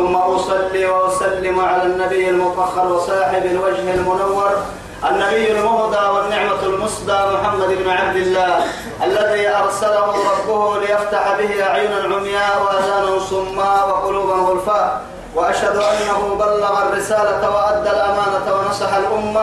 [0.00, 4.50] ثم أصلي وأسلم على النبي المفخر وصاحب الوجه المنور
[5.10, 8.64] النبي المهدى والنعمة المسدى محمد بن عبد الله
[9.04, 15.02] الذي أرسله ربه ليفتح به أعينا عمياء وأذانا صماء وقلوبا غلفاء
[15.34, 19.42] وأشهد أنه بلغ الرسالة وأدى الأمانة ونصح الأمة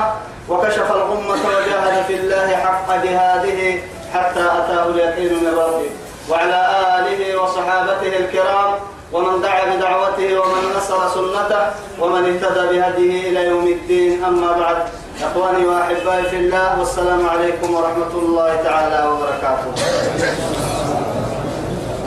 [0.49, 3.81] وكشف الأمة وجاهد في الله حق جهاده
[4.13, 5.89] حتى أتاه اليقين من ربه.
[6.29, 8.73] وعلى آله وصحابته الكرام
[9.13, 11.61] ومن دعا بدعوته ومن نصر سنته
[11.99, 14.77] ومن اهتدى بهديه إلى يوم الدين أما بعد
[15.23, 19.71] إخواني وأحبائي في الله والسلام عليكم ورحمة الله تعالى وبركاته.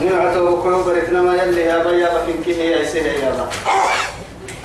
[0.01, 3.45] نعته كيو بركنا ما يلي يا بيا بكين كيه يا سيه يا با.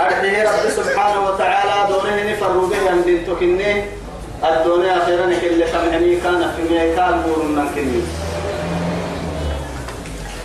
[0.01, 3.85] رب سبحانه وتعالى دونه نفروا به عن بنتو كني
[4.45, 8.01] الدنيا أخيرا كل خمعني كان في ميكان مور من كني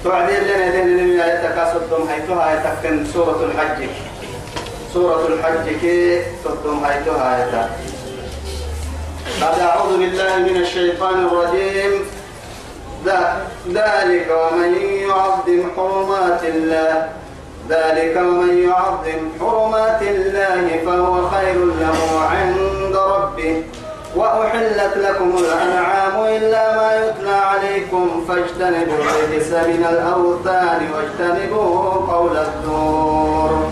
[0.03, 3.89] توعدي لنا لنا لنا يتكاسدهم حيثها يتكن سورة الحج.
[4.93, 7.69] سورة الحج كي صدهم حيثها يتا
[9.41, 11.93] أعوذ بالله من الشيطان الرجيم.
[13.69, 14.71] ذلك ومن
[15.07, 17.09] يعظم حرمات الله.
[17.69, 21.99] ذلك ومن يعظم حرمات الله فهو خير له
[22.31, 22.40] عند
[24.21, 33.71] وأحلت لكم الأنعام إلا ما يتلى عليكم فاجتنبوا الرجس من الأوثان واجتنبوا قول الزور.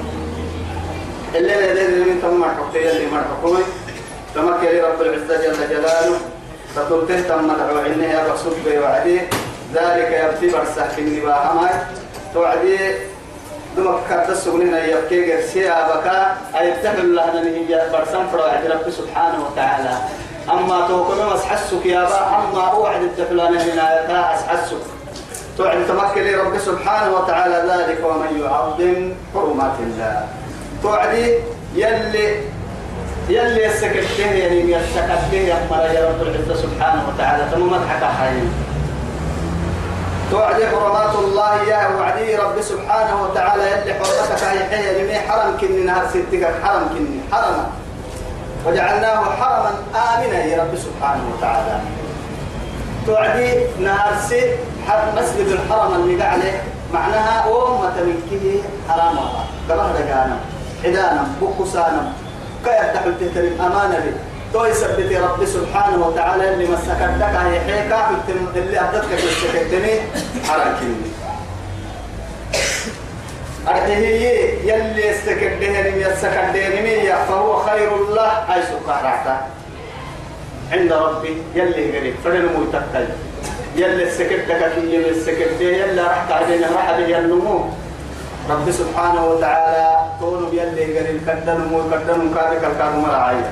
[1.36, 3.06] اللي الذي من ثم حقي اللي
[4.36, 6.18] تمكن رب العزة جل جلاله.
[6.76, 9.22] فتلته تم دعو عنه الرسول بوعده
[9.74, 11.72] ذلك يبتي برسح في النباح ماي.
[12.34, 12.78] توعدي
[13.78, 19.98] دمك كانت السجنين يبكي قرسيا بكا أيبتهل الله نهي برسم فرع رب سبحانه وتعالى.
[20.52, 24.84] أما توكل مسحسك يا با أما أوعد التفلان هنا تا أسحسك
[25.58, 30.28] توعد تمكن رب سبحانه وتعالى ذلك ومن يعظم حرمات الله.
[30.84, 31.34] توعدي
[31.76, 32.42] يلي
[33.30, 38.54] يلي يسكته يعني يسكته يا رب العزة سبحانه وتعالى ثم مدحك حين
[40.32, 45.84] توعدي حرمات الله يا وعدي رب سبحانه وتعالى يلي حرمتك هي حي لمي حرم كني
[45.84, 47.68] نهار ستك حرم كني حرم.
[48.66, 51.80] وجعلناه حرما آمنا يا رب سبحانه وتعالى.
[53.06, 54.50] توعدي نهار ست
[54.88, 56.62] حد مسجد الحرم اللي عليه.
[56.94, 59.18] معناها أمة من كه حرام
[59.70, 60.38] قبل دقانا
[60.84, 62.14] حدانا بكسانا
[62.66, 64.12] كيف تحل تهترم أمانة لي
[64.54, 68.10] تو يثبت رب سبحانه وتعالى اللي مسكتك هي حيكا.
[68.56, 69.94] اللي أدتك تسكتني
[70.48, 70.96] حركني
[73.68, 74.24] أرتهي
[74.64, 79.48] يلي يستكدهن يستكدهن فهو خير الله أي سكارعتا
[80.72, 81.38] عند ربي.
[81.56, 82.16] يلي قريب.
[82.24, 83.08] فلن متكل
[83.76, 87.66] يلي السكدك في يلي السكده يلي رحت علينا راح به النمو
[88.50, 89.88] رب سبحانه وتعالى
[90.20, 91.22] تون يلي قريب.
[91.28, 93.52] كدنمو كدنمو كارك الكارم رعايا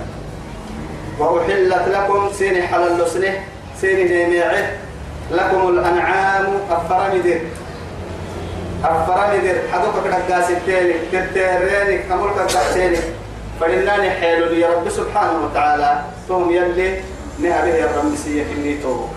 [1.19, 3.33] وأحلت لكم سين حلال سنه
[3.81, 4.71] سين نيميعه.
[5.31, 6.45] لكم الأنعام
[8.85, 12.97] الفرمدر الفرمدر حدوك كده قاس التالي تتريني كمول كده
[13.61, 17.01] فإنني حيل لي رب سبحانه وتعالى توم يلي
[17.39, 18.15] نهبه يا رب
[18.83, 19.09] توب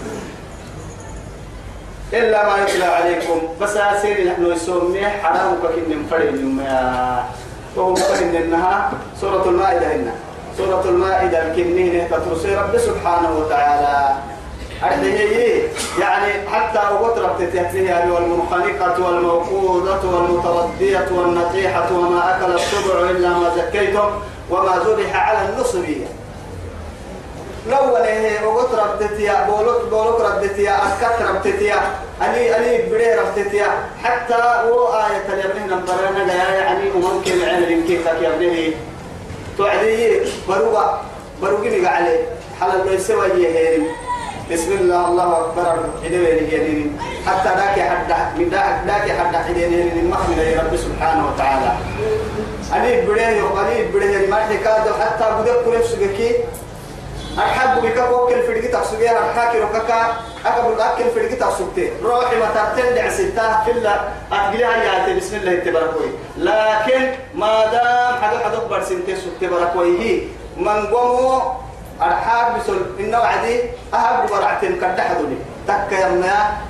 [2.12, 7.24] إلا ما يتلى عليكم بس أسير نحن يسمي حرامك كن فرين يا
[7.74, 8.90] توم فرين إنها
[9.20, 10.14] سورة المائدة إنها
[10.58, 14.16] سورة المائدة الكنين تترسي رب سبحانه وتعالى.
[14.82, 15.62] هي.
[16.00, 24.10] يعني حتى وقت ربتتها والمنخنقة والموقوذة والمتردية والنطيحة وما أكل السبع إلا ما زكيتم
[24.50, 25.84] وما ذبح على النصب.
[27.70, 31.76] لو أنا وقت ربتتيا بولك بولك ربتتيا أسكت ربتتيا
[32.22, 33.66] أني أني بدي ربتتيا
[34.04, 38.72] حتى هو آية اليمين نمبرنا يعني وممكن عين كيف يبنيه
[39.58, 41.02] توعدي بروغا
[41.42, 42.26] بروغي عليه.
[42.60, 43.78] حلال ليس وجهه
[44.50, 48.48] بسم الله الله أكبر حدوين يدين حتى ذاك حد من
[48.86, 51.72] ذاك حد حدين يدين محمد يا رب سبحانه وتعالى.
[52.74, 56.30] أني بديه وأني بديه ما حكاد حتى بدك كل سجكي
[57.38, 59.90] أحب بك وكل دقيقة سجيا أحكي ركك
[60.46, 63.64] أكبر أكل الكتاب سبتي روحي ما تتندع ستة.
[63.64, 63.96] في الله
[64.32, 67.02] أتقلها يا بسم الله تباركوي لكن
[67.34, 70.20] ما دام حدا حدا أكبر سنتي سبتي بركوي هي
[70.56, 71.42] من قومو
[72.02, 72.78] أرحاب بسول.
[73.00, 73.60] إنه عدي
[73.94, 75.36] أهب برعتين كده حدولي
[75.68, 76.08] تك يا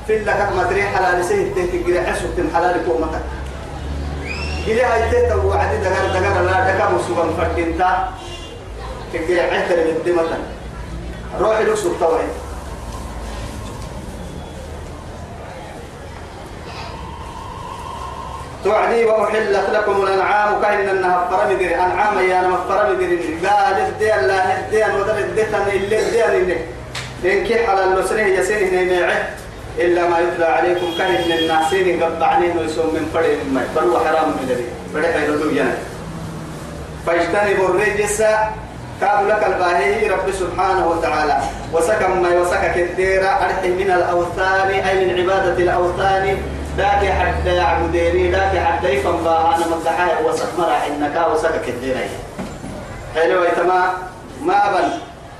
[0.06, 3.20] في الله كما تري حلال سيه تهتجري حسب تم حلال كومتك
[4.66, 8.10] إلى هاي تهتو وعدي دقر دقر لا دقر مسوغن فردينتا
[9.12, 10.38] تجري عهد بالدمتا
[11.40, 12.22] روحي لك سبتوي
[18.64, 23.16] توعدي وأحلت لكم الأنعام كأن أنها فرمدر أنعام يا أنا فرمدر
[23.48, 26.56] قال الدين لا الدين ودر الدين اللي الدين اللي
[27.22, 29.28] لأن على النسره يسين نيمعه
[29.78, 34.64] إلا ما يتلى عليكم كأن الناسين قبعنين ويسون من فرد ما فهو حرام من الذي.
[34.94, 35.78] بدأ يردو جنة.
[37.06, 38.22] فاجتنبوا الرجس.
[39.00, 41.40] كاب لك الباهي رب سبحانه وتعالى.
[41.72, 44.68] وسكن ما وسكك الديرة أرحم من الأوثان.
[44.70, 46.38] أي من عبادة الأوثان.
[46.80, 52.08] ذاك حتى يعبديني ذاك حتى يفهم أنا مدحايا وسك مرا إنك وسكك الديرة
[53.14, 53.80] حلو يتما
[54.42, 54.88] ما بن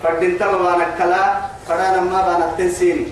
[0.03, 1.25] فردين تما بانك كلا
[1.69, 3.07] فرانا ما بانك تنسيني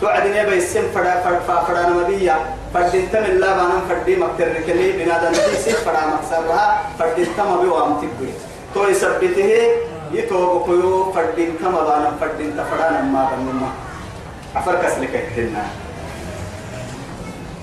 [0.00, 2.36] توعدني بيسم فدا فدا فدا مبيا
[2.74, 8.32] فردين تما لا بانا فردي مكتر كلي بنادم تيسي فدا مكسرها فردين تما بيوام تبوي.
[8.74, 9.50] تو يثبته
[10.12, 13.70] يتوب كيو فردين تما بانا فردين تفرانا ما بنما
[14.56, 15.64] أفركس لك هنا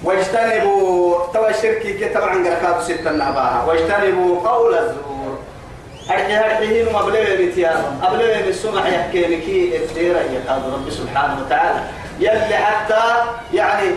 [0.04, 5.38] واجتنبوا توا الشركي كي طبعا قرقاب ستة نعباها واجتنبوا قول الزور.
[6.10, 11.80] أرحي هرحيه ما بلغي بتيار أبلغي بالسمع يحكي لكي الديرة يقاد رب سبحانه وتعالى.
[12.20, 13.04] يلي حتى
[13.54, 13.92] يعني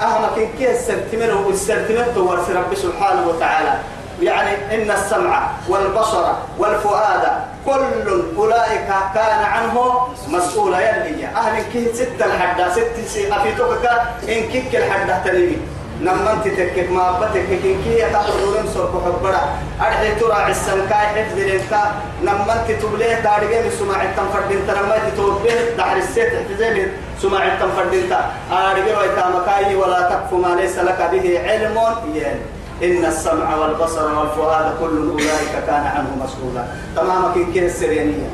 [0.00, 3.78] أهمك كي السنتمنه والسنتمنه ورث رب سبحانه وتعالى.
[4.22, 6.24] يعني إن السمع والبصر
[6.58, 7.22] والفؤاد
[7.66, 10.78] كل أولئك كان عنه مسؤولا.
[10.80, 13.84] يلي أهل كي ستة الحدة ست سي أفيتوك
[14.28, 15.56] إن كيك الحدة تلمي
[16.00, 19.40] نمنت تكك ما بتك كي كي يتحضرون سوق حبرا
[19.80, 21.82] أرحي ترى السمكاي حفظ لنكا
[22.22, 26.88] نمنت تبليه دارجة من سماع التنفردين تنمت توبيه دحر السيت حفظين
[27.22, 31.76] سماع التنفردين تا أرجع ويتامكاي ولا تقف ما ليس لك به علم
[32.14, 32.40] يعني
[32.82, 36.64] إن السمع والبصر والفؤاد كل أولئك كان عنه مسؤولا.
[36.96, 38.28] تماما كي كي السريانية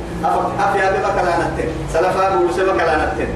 [0.61, 1.69] أفيا بك لا نتن.
[1.93, 3.29] سلفا أبو سبك لا نتن.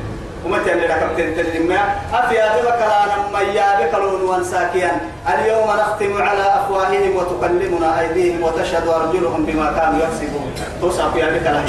[0.47, 1.81] ومتى اللي ركبت تلما
[2.14, 5.00] أفيا بك لا نميا بك لون وانساكيا.
[5.35, 10.53] اليوم نختم على أفواههم وتكلمنا أيديهم وتشهد أرجلهم بما كانوا يكسبون.
[10.81, 11.62] توصى فيها بك لا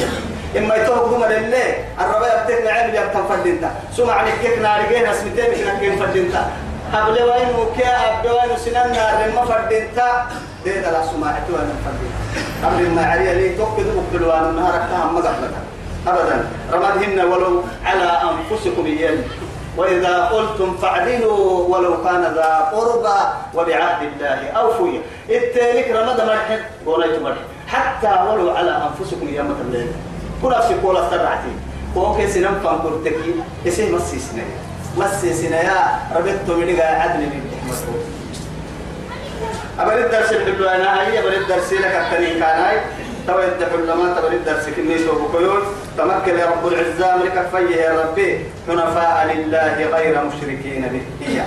[0.58, 6.52] إما يتوقف من الليل الربا يبتك نعم يبتك فردينتا سمع نكيك نارجين اسمتين كنا فردينتا
[6.94, 10.26] قبل وين وكيا قبل وين سنان نار لما فردينتا.
[10.64, 12.22] دين لا سماعت وأنا فردينتا.
[12.64, 15.56] قبل ما علي لي توكد وقبل وأنا نهار كهم مقبلك
[16.08, 16.38] أبدا.
[16.74, 19.24] رمضهن ولو على أنفسكم يل.
[19.78, 23.20] وإذا قلتم فاعدلوا ولو كان ذا قربى
[23.56, 25.02] وبعهد الله أوفوا.
[25.30, 29.88] التالك رمضان مرحب قوليت مرحب حتى ولو على أنفسكم يا مثل
[30.44, 31.54] كل أفسي قول أفترعتي
[31.96, 33.34] وكي سنم فانكرتكي
[33.68, 34.44] اسم مسيسنا
[34.98, 37.94] مسيسنا يا ربطت من عدل من حكمته
[39.80, 42.78] أبرد الدرس الحلو أنا هاي أبرد الدرس لك التنين كان هاي.
[43.28, 45.62] تبا يدحل لما تبا الدرس كني سوف كيون
[45.98, 48.46] تمكن يا رب العزة أمريكا فيه يا ربي.
[48.70, 51.28] حنفاء لله غير مشركين به.
[51.28, 51.44] هي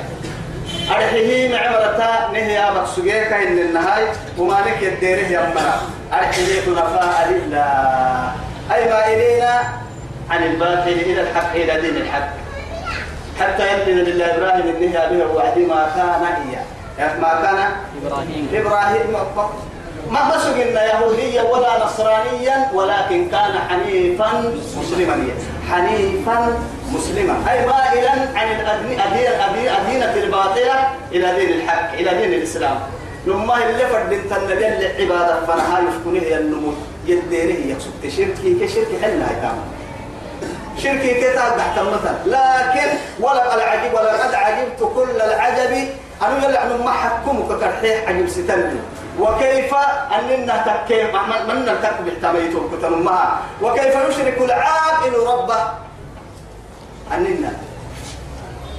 [0.90, 4.04] أرحيه معمرتا نهي أبك سجيك إن النهاي.
[4.38, 5.74] وما لك يديره أمنا
[6.12, 8.32] أرحيه حنفاء لله.
[8.74, 9.44] أي مائلين
[10.30, 12.28] عن الباطل إلى الحق إلى دين الحق.
[13.40, 16.64] حتى يبين لله إبراهيم النهي به وعدي ما كان إياه.
[17.20, 17.58] ما كان؟
[18.02, 18.48] إبراهيم.
[18.54, 19.06] إبراهيم.
[20.10, 24.28] ما مسجنا يهوديا ولا نصرانيا ولكن كان حنيفا
[24.78, 25.16] مسلما.
[25.70, 26.58] حنيفا
[26.94, 27.34] مسلما.
[27.50, 29.00] أي مائلا عن الأدين
[29.68, 30.76] أدينة الباطلة
[31.12, 32.78] إلى دين الحق إلى دين الإسلام.
[33.26, 36.72] لما اللي فرد تنبيه العبادة فنها يفكونه النمو.
[37.06, 39.66] يدينه يقصد شركي كشركي حلنا يتعمل
[40.78, 42.88] شركي كتاب تحت المثل لكن
[43.20, 45.88] ولا العجيب ولا قد عجبت كل العجب
[46.22, 48.80] أنا يلعن ما حكمك كرحيح عجب ستنبي
[49.20, 49.74] وكيف
[50.18, 51.14] أننا تكيف
[51.48, 55.60] من نلتك بالتميتون كتنمها وكيف يشرك العاقل ربه؟
[57.14, 57.52] أننا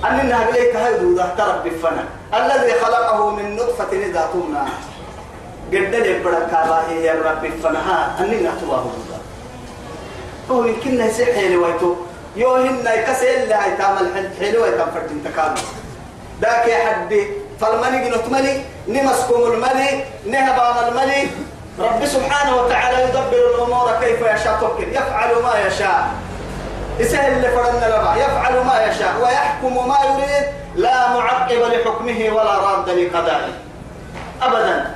[0.05, 4.65] أننا إليك هيدو ذا ترك بالفنا الذي خلقه من نطفة إذا تمنى
[5.67, 8.85] قد لي بركة هي الرب الفنها أننا تواه.
[10.51, 11.95] هو يمكن حيلي ويتو.
[12.35, 15.59] يوهن يكسي اللي هيتعمل حيلي ويتعمل فردين تكامل
[16.41, 17.27] ذاك يا حدي
[17.61, 21.27] فالملك نتملي نمسكم الملي نهبام الملي
[21.79, 24.57] رب سبحانه وتعالى يدبر الأمور كيف يشاء.
[24.61, 26.07] توكل يفعل ما يشاء.
[27.01, 29.13] إسهل اللي فرنا لما يفعل ما يشاء.
[29.21, 33.53] ويحكم ما يريد لا معقب لحكمه ولا راد لقضائه.
[34.41, 34.95] أبدا.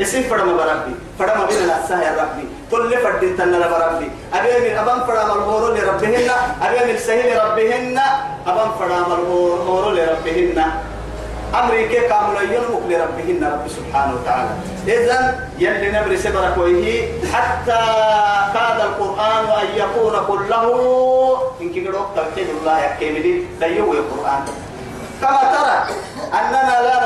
[0.00, 2.48] اسم فرما بربي فرما بنا نساه ربي.
[2.70, 4.10] كل فرد تنا بربي.
[4.34, 6.30] أبي من أبان فرما الهور لربهن.
[6.62, 7.98] أبي من سهل ربهن
[8.46, 10.58] أبان فرما الهور لربهن.
[11.54, 14.50] أمريكا كامل ينمك لربهن رب سبحانه وتعالى.
[14.88, 15.22] إذن
[15.58, 17.80] يلي نبري سبرك ويه حتى
[18.54, 20.66] كاد القرآن أن يكون كله.
[21.60, 24.42] إن كده توحيد الله يحكي لي ديوه القرآن.
[25.22, 25.76] كما ترى
[26.34, 26.96] أننا لا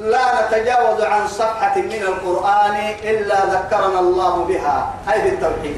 [0.00, 0.25] لا
[0.56, 4.94] نتجاوز عن صفحة من القرآن إلا ذكرنا الله بها.
[5.06, 5.76] هذه التوحيد.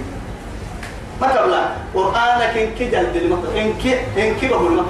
[1.20, 1.54] ما قبل
[1.94, 3.06] قرآنك إن كجل
[3.56, 4.82] إن كي إن كي بقول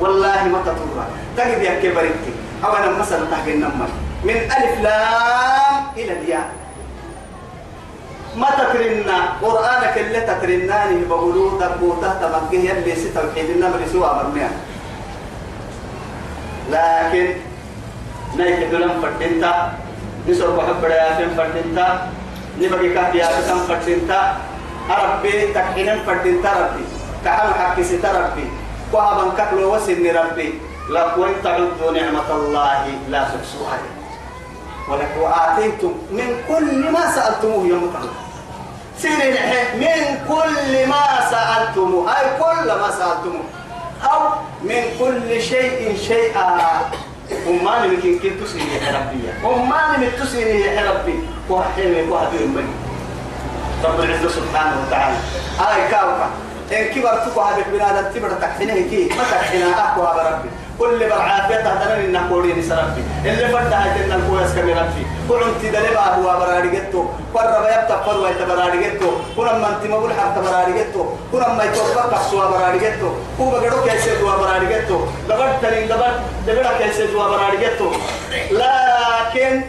[0.00, 0.98] والله ما تطور
[1.36, 2.32] تجد يا كبرتي
[2.64, 3.88] أو أنا مثلا تحكي النمر.
[4.24, 6.48] من ألف لام إلى الياء.
[8.36, 14.52] ما تكرنا قرآنك اللي تكرناني بقولوا دبوته تمكيه اللي ستوحيد النمر سوى مرميان
[16.70, 17.34] لكن
[18.38, 19.72] نايك دولم فردينتا
[20.28, 22.08] نسور بحب بداياتين فردينتا
[22.60, 24.36] نبقي كهدي آتسان فردينتا
[24.90, 26.84] أربي تكحينن فردينتا ربي
[27.24, 28.46] كحل حكي ستا ربي
[28.92, 30.48] وهبن ككلو وسن ربي
[30.90, 33.78] لك وإن تعدوا نعمة الله لا تحصوها.
[34.88, 37.94] ولك وآتيتم من كل ما سألتموه يوم
[38.98, 39.34] سير
[39.74, 43.46] من كل ما سألتموه أي كل ما سألتموه.
[44.12, 44.20] أو
[44.62, 46.46] من كل شيء شيئا.
[47.48, 51.14] وما نمكن كي تسيني يا ربي وما نمكن تسيني يا ربي
[52.46, 52.74] مني
[53.84, 55.16] رب العزة سبحانه وتعالى
[55.60, 56.30] آي كاوكا
[56.72, 62.12] إن كبرتك هذا بنادم تبر تكحينه كي ما تكحينه أقوى بربي كل بالعافية تهدنا إن
[62.12, 65.06] نقولي نسربي اللي فرد هاي تنا كويس كم ربي.
[65.28, 67.04] كل أنت دلبا هو برارجتو
[67.34, 72.50] قرب يبتا قرب يتبرارجتو كل ما أنت ما بقول حتى برارجتو كل ما يتوقع كسوا
[72.50, 73.08] برارجتو
[73.40, 76.12] هو بقدر كيسة دوا برارجتو دبر تلين دبر
[76.46, 77.90] دبر كيسة دوا برارجتو
[78.50, 79.62] لكن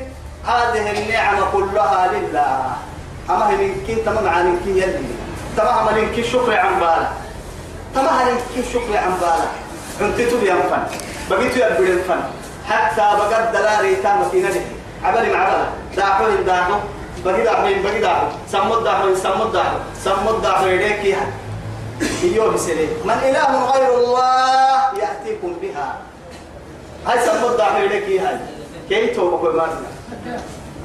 [0.47, 2.65] هذه النعمة كلها لله.
[3.29, 5.05] أما هي كي تمام عن كي يلي.
[5.57, 7.07] تمام عن كي شكر عن بالا
[7.95, 9.47] تمام عن كي شكر عن بالا
[10.01, 10.83] انت تبي فن.
[11.29, 12.21] بقيت يا بدن فن.
[12.69, 14.61] حتى بقد دلاري تام في نبي.
[15.03, 16.73] عبالي معبلا داحو داحو
[17.25, 21.21] بقي داحو بقي داحو سمد داحو سمد داحو سمد داحو يديك يا
[22.23, 22.87] يوم بسلي.
[23.05, 25.97] من إله غير الله يأتيكم بها.
[27.07, 28.39] هاي سمد داحو يديك يا
[28.89, 29.87] كي توبك مارنا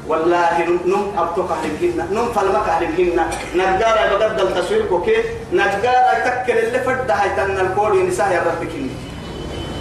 [0.07, 5.16] والله نم أبتوك أهلكنا نم فلمك أهلكنا نجارة بقدر التصوير كوكي
[5.52, 8.73] نجارة تكل اللي فرد هاي تن الكوري نساء يا ربك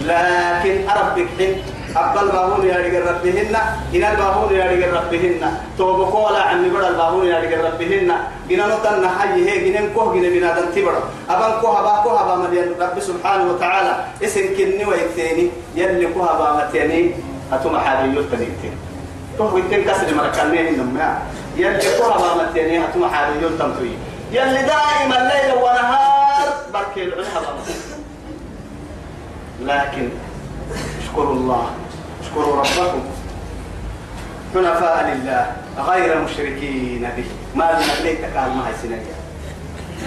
[0.02, 1.62] لكن أربك حين
[1.96, 3.54] أقبل باهون يا رجال ربهن
[3.94, 5.42] إن الباهون يا رجال ربهن
[5.78, 8.10] توبة قولا عمي بڑا الباهون يا رجال ربهن
[8.48, 12.34] جنا نتن حي هي جنا كوه جنا بنا دن تبرا أبان كوه با كوه با
[12.36, 14.04] مليان رب سبحانه وتعالى.
[14.24, 15.50] اسم كني ويتيني.
[15.76, 17.14] يلي كوه با متيني.
[17.52, 18.74] أتوم حالي يلتنيتين
[19.38, 21.18] تو ويتين كسر مركلني إنما
[21.56, 22.84] يلي كوه با متيني.
[22.84, 23.92] أتوم حالي يلتنتوي.
[24.32, 26.48] يلي دائما الليل ونهار.
[26.72, 27.40] بركي العنها
[29.64, 30.08] لكن
[31.02, 31.66] اشكروا الله
[32.22, 33.02] اشكروا ربكم.
[34.54, 35.46] حنفاء لله
[35.88, 37.24] غير مشركين به.
[37.54, 39.14] ما لنا ليك قال ما هي سنية.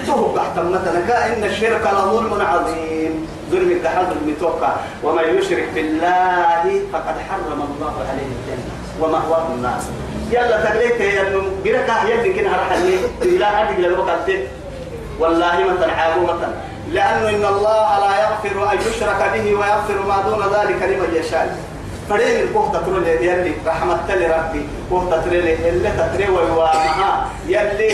[0.07, 3.27] تهب مثلا إن الشرك لظلم عظيم.
[3.51, 8.71] ظلم التحد المتوقع ومن يشرك بالله فقد حرم الله عليه الجنة
[9.01, 9.81] ومأواه النار.
[10.31, 12.71] يلا تقليت يا انه قرأت يلي كنا راح
[13.39, 14.09] لا أحد يقول
[15.19, 16.53] والله مثلا عابو مثلا.
[16.91, 21.57] لأنه إن الله لا يغفر أن يشرك به ويغفر ما دون ذلك لمن يشاء.
[22.09, 24.61] فرين الكوه ترى يلي رحمة تلي ربي.
[24.89, 25.39] كوه ترى
[25.69, 27.27] اللي تتري ويوامها.
[27.47, 27.89] يلي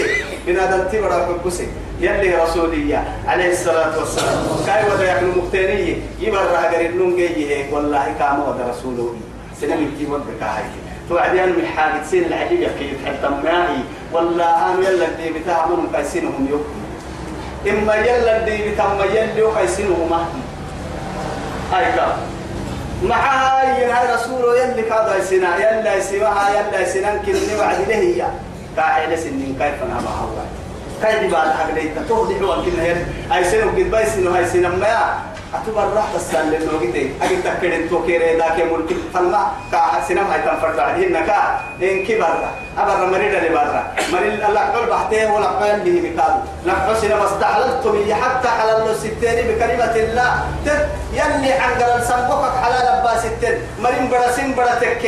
[0.48, 1.68] بنادم تبرا كوسي
[2.00, 3.04] يلي رسولية.
[3.28, 4.38] عليه الصلاة والسلام.
[4.68, 9.16] كاي ودا يحن مختنية يبرا غير النونجي والله كما ودا رسوله.
[9.62, 10.64] سنم كي ودا كاي.
[11.10, 13.84] توعدين من حاجة سين العجيبة كي تحت معي
[14.14, 16.64] والله أنا يلا دي بتاع منهم كايسينهم يوم
[17.70, 20.26] إما يلا دي بتم يلي وقيسنهما
[21.74, 22.18] هاي كا.
[23.04, 28.26] معها يا رسول يلي كذا سنا يلا سماها يلا سنان كني وعد له هي.
[28.78, 30.46] كاحل سنين كيف أنا الله
[31.02, 32.96] كيف بعد حق ليت؟ تهدي هو كنا هي
[33.38, 35.20] أي سنة قد بايسنو هاي سنة ما.
[35.56, 40.42] أتبر راح تسال لأنه كده أجي تكرر تو كيره ذاك ملك فلما كا سنة هاي
[40.42, 41.60] تنفرد بعدين نكا.
[41.82, 42.36] إن كبر
[42.78, 43.84] أبر مريض اللي برا.
[44.14, 48.92] مريض الله قل بحته ولا قال به بكاد نفس سنة بس تعللت بي حتى على
[48.92, 50.30] الستين بكلمة الله.
[50.66, 53.56] تت يلي عن قرن سنبوكك حلال أبا ستين.
[53.84, 55.04] مريم برسين برتك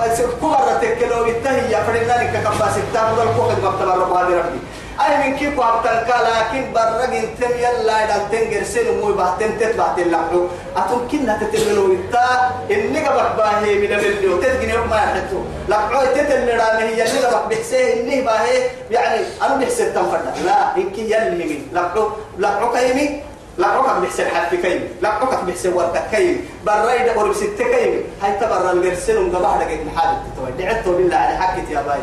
[0.00, 4.60] بس كبر تكلو بالتهي يا فرنا لك كباس التام ولا كوخ مكتب الرب هذه ربي.
[5.00, 10.46] أي من كيف وابتلك لكن برق أنتم يلا إذا تنجر سن مو بحتن تتبع تلحو.
[10.76, 15.40] أتم كنا تتلو إتا إني قبك باهي من المليو تتجني ما يحتو.
[15.68, 20.26] لقعو تتل رامي هي اللي قبك بحسيه إني باهي يعني أنا بحسيه تنفرد.
[20.44, 21.60] لا إنك يلي من.
[21.72, 23.22] لقعو لقعو كيمي.
[23.58, 29.16] لقعك بحسن حد كيم لقعك بحسن ورد كيم برايد قرب ست كيم هاي تبرر المرسل
[29.18, 32.02] وقبع لك محل تتوي دعته بالله على حكت يا باي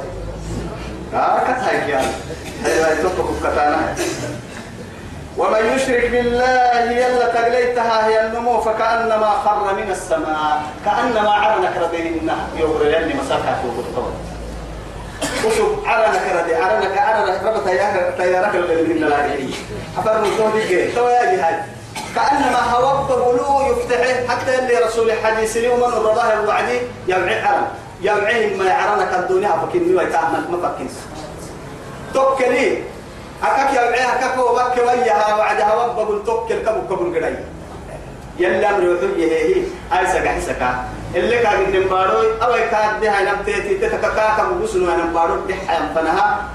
[1.14, 1.94] هاي
[2.84, 3.96] هاي تبقى كتانا
[5.38, 12.86] ومن يشرك بالله يلا تقليتها هي النمو فكأنما خر من السماء كأنما عرنك ربيهن يوغر
[12.86, 14.10] يلي مساكا فوق
[15.46, 17.64] وشوف عرنك ردي عرنك عرنك ربط
[18.18, 19.54] تيارك اللي من العالمين.
[19.98, 21.64] حفر نقول لك تو يا جهاد.
[22.16, 27.68] كأنما هوب بلو يفتح حتى اللي رسول الحديث اليوم من الرضاه الوعدي يمعي عرن
[28.02, 30.90] يمعي ما يعرنك الدنيا فكين ما يتعمل ما فكين
[32.14, 32.84] توكلي.
[33.44, 37.36] أكاك يمعي أكاك وبك وياها وعدها وب بقول توكل كبو كبو قري.
[38.40, 39.64] يلا أمر وحي هي.
[39.92, 40.70] هاي سكا سكا.
[41.16, 42.52] اللي كان قدام باروي أو
[43.02, 44.44] ده هاي نبتة تتكاكا
[44.78, 46.50] نبارو ده حيام فنها.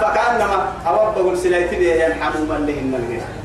[0.00, 3.39] فكأنما أواب بقول سلايتي ده ينحمو من لهن الغير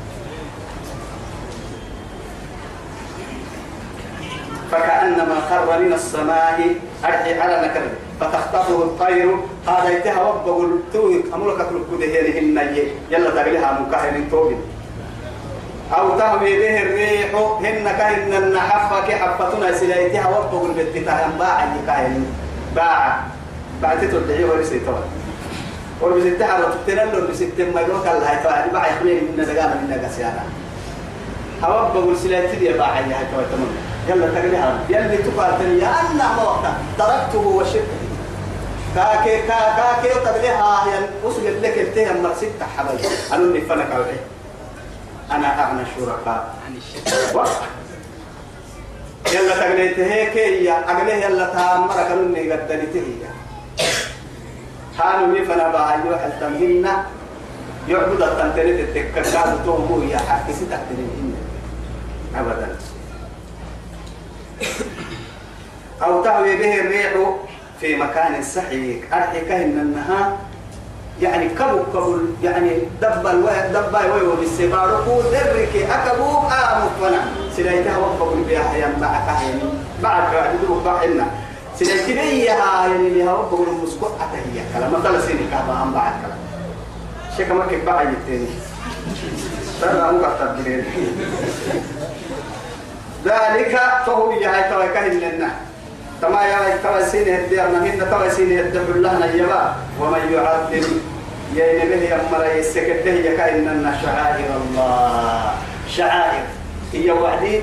[4.70, 6.74] فكأنما خر من السماء.
[7.04, 7.82] أرحي على نكر.
[8.20, 9.36] فتخطفه الطير.
[9.68, 12.76] هذا يتها وبقول توي أمولك كل كده هن
[13.10, 14.60] يلا تقلها مكاهن توبين
[15.98, 17.34] أو تهوي به الريح.
[17.34, 22.26] هن كهن النحفة كحفتنا سلايتها وبقول بالتتهم باع كاهن
[22.76, 23.20] باع
[23.82, 25.04] بعد تدعي ورسي طبعا
[26.00, 30.44] ورسي تحرر تنلو ورسي ما يروك الله يتوعد باع يخلي من دقام من دقسيانا
[31.64, 33.72] هوا بقول سلايتي دي باع يا هاي تمام.
[34.08, 37.96] يلا تقليها يلي تقاتل يا أنا موتا تركته وشركه
[38.94, 42.98] كاكي كاكي تقليها يعني وصل لك التهم مرسيت حبل
[43.32, 44.20] أنا اللي فنك عليه
[45.30, 46.78] أنا أغنى الشركاء عن
[49.34, 53.28] يلا تقليت هيك يا أقليه يلا تامر كنوني قدنته هي
[54.98, 57.04] كانوا يفنا باهي وحل تمهنا
[57.88, 61.36] يعبد التنتني التككاد تومو يا حكي ستحتنين
[62.36, 62.76] أبدا.
[66.04, 67.12] أو تهوي به الريح
[67.80, 69.14] في مكان سحيق
[69.50, 70.36] إن النهار
[71.22, 72.70] يعني كبو كبو يعني
[73.02, 79.26] دب الوي دب الوي وبالسبار كو درك أكبو آمك ونا سلايتها وقبو بها يا معك
[79.42, 79.62] يعني
[80.02, 81.26] معك عدو بعنا
[81.78, 84.64] سلايتها يعني لها وقبو المسكو أتهيا.
[84.74, 87.48] كلام مثلا سيني كابا أم بعد كلام.
[87.48, 88.46] كمان كيف بعد التاني
[89.80, 90.54] ترى مو كتر
[93.24, 95.50] ذلك فهو يهاي توكل لنا.
[96.22, 100.88] تما يا توا سين الديار نهين توا سين الدبر الله نيبا ومن يعظم
[101.54, 105.54] يا نبي يا مرا يسكته يا كأن شعائر الله.
[105.88, 106.44] شعائر.
[106.92, 107.60] هي وحدي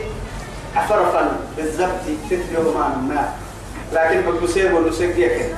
[0.76, 3.24] عفرفا بالزبط تتلو ما ما.
[3.94, 5.50] لكن بقصير ونسك يكن.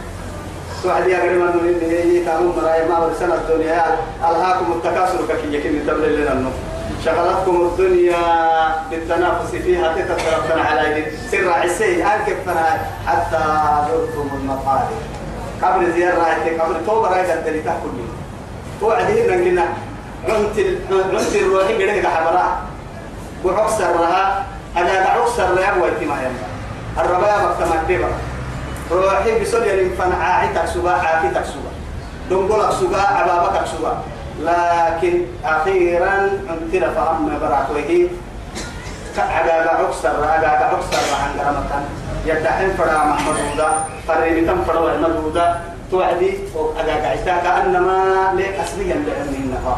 [0.86, 3.98] يا غريم أنه إن هي تامم مرايا ما ورسنا الدنيا.
[4.22, 6.75] ألهاكم التكاثر كي يكن تبلل لنا النفس
[7.06, 8.18] شغلتكم الدنيا
[8.92, 12.36] بالتنافس فيها تتربطن على سر عسي أنكب
[13.08, 13.44] حتى
[13.90, 14.98] زرتم المقابر.
[15.64, 18.04] قبل زيارة قبل توبة رايدة اللي تأكل لي
[18.80, 19.66] توعدين لنا؟
[20.30, 20.60] عنت
[21.14, 22.60] عنت الروحي قلنا حبرا
[23.44, 24.46] وعكسر لها
[24.78, 26.46] أنا عكسر لها ويتما يما
[27.06, 28.08] الربايا مكتمل بيبا
[28.92, 31.72] روحي بسول يلين فنعاعي تكسبا عاكي تكسبا
[32.30, 33.98] دنقلك سبا عبابك سبا
[34.46, 38.10] لكن أخيرا أنتنا فهم برعتوه
[39.18, 41.84] عقاقا عكسر عقاقا عكسر عن قرمتان
[42.26, 43.70] يدحين فرا محمد ودا
[44.08, 49.78] فريني تم فرا محمد ودا توعدي عقاقا عشتا كأنما ليك أسليا لأنين الله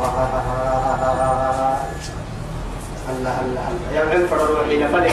[3.10, 3.68] الله الله.
[3.96, 5.12] يبعين فرا روحي نفلي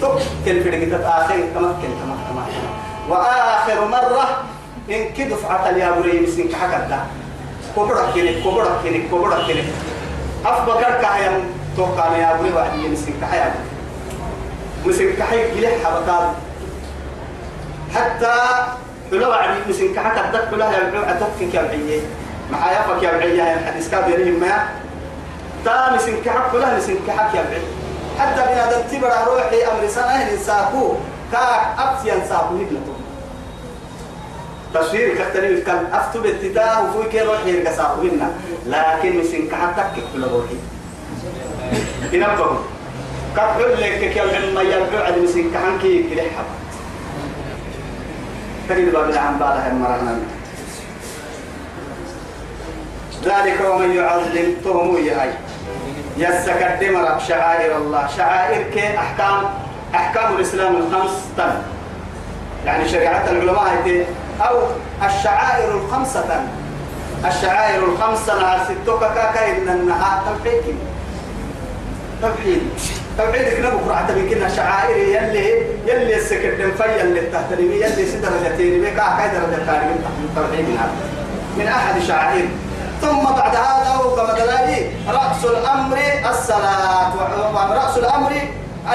[0.00, 2.46] تكل في دقيقة آخر تمكن تمام تمام
[3.08, 4.26] وآخر مرة
[4.90, 7.06] إن كدفعة اليابوري مسنك حكا
[7.76, 9.64] كبرك كنك كبرك كنك كبرك كنك
[10.46, 11.34] أفبكر كهيم
[11.76, 13.52] توقع يا أبوي واحد يمسك كهيم
[14.86, 16.30] مسك كهيم جلح حبكات.
[17.94, 18.36] حتى
[19.12, 22.00] لو عدي مسك كهيم كدك كلها يبلغ أتوقع كيابعية
[22.52, 24.68] معايا فك يابعية الحديث كاب يريهم ما
[25.64, 27.62] تا مسك كهيم كلها مسك كهيم يابعي
[28.18, 30.94] حتى بنادم تبرع روحي أمر سنة إنساكو.
[31.32, 32.94] كاك أبسيان ساكو نبلتو.
[34.74, 38.30] تصوير كتني كان أفتو بالتتاه وفوي كي روحي يرقصاه منا.
[38.66, 40.56] لكن مسين كحتك كل روحي.
[42.12, 42.58] ينبهوا
[43.36, 46.44] كحل لك كي العلم يرجع على مسين كحن كي كده حب
[48.68, 50.18] تجد باب العم بعدها مرنا
[53.24, 55.32] ذلك ومن يعظم تهمو يهي
[56.16, 58.06] يسكدم رب شعائر الله.
[58.16, 59.50] شعائر كي أحكام
[59.94, 61.62] أحكام الإسلام الخمس تن.
[62.66, 64.06] يعني شريعة العلماء هيتي
[64.40, 64.56] أو
[65.06, 66.42] الشعائر الخمسة.
[67.26, 70.76] الشعائر الخمسة نهار ستوكا كاكا إن النهار توحيد.
[72.22, 72.62] توحيد.
[73.18, 75.46] توحيدك نبكر حتى بكنا شعائر يلي
[75.86, 78.80] يلي السكدم في اللي تحترمي يلي ست درجتين.
[78.80, 80.04] بك كاي درجة كارم
[80.36, 80.66] توحيد
[81.58, 82.48] من أحد شعائر.
[83.02, 85.98] ثم بعد هذا وكما دلالي رأس الأمر
[86.30, 87.12] الصلاة.
[87.54, 88.32] ورأس الأمر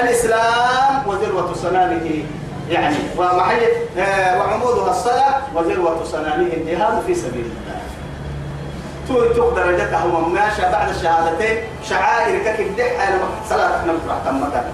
[0.00, 2.24] الإسلام وذروة سنامه
[2.70, 3.56] يعني ومحي
[3.98, 7.76] آه، وعمودها الصلاة وذروة سنامه الجهاد في سبيل الله.
[9.34, 11.58] تو درجتها هم ماشى بعد الشهادتين.
[11.88, 13.18] شعائر كيف دح أنا
[13.50, 14.64] صلاة نمفرح تمتا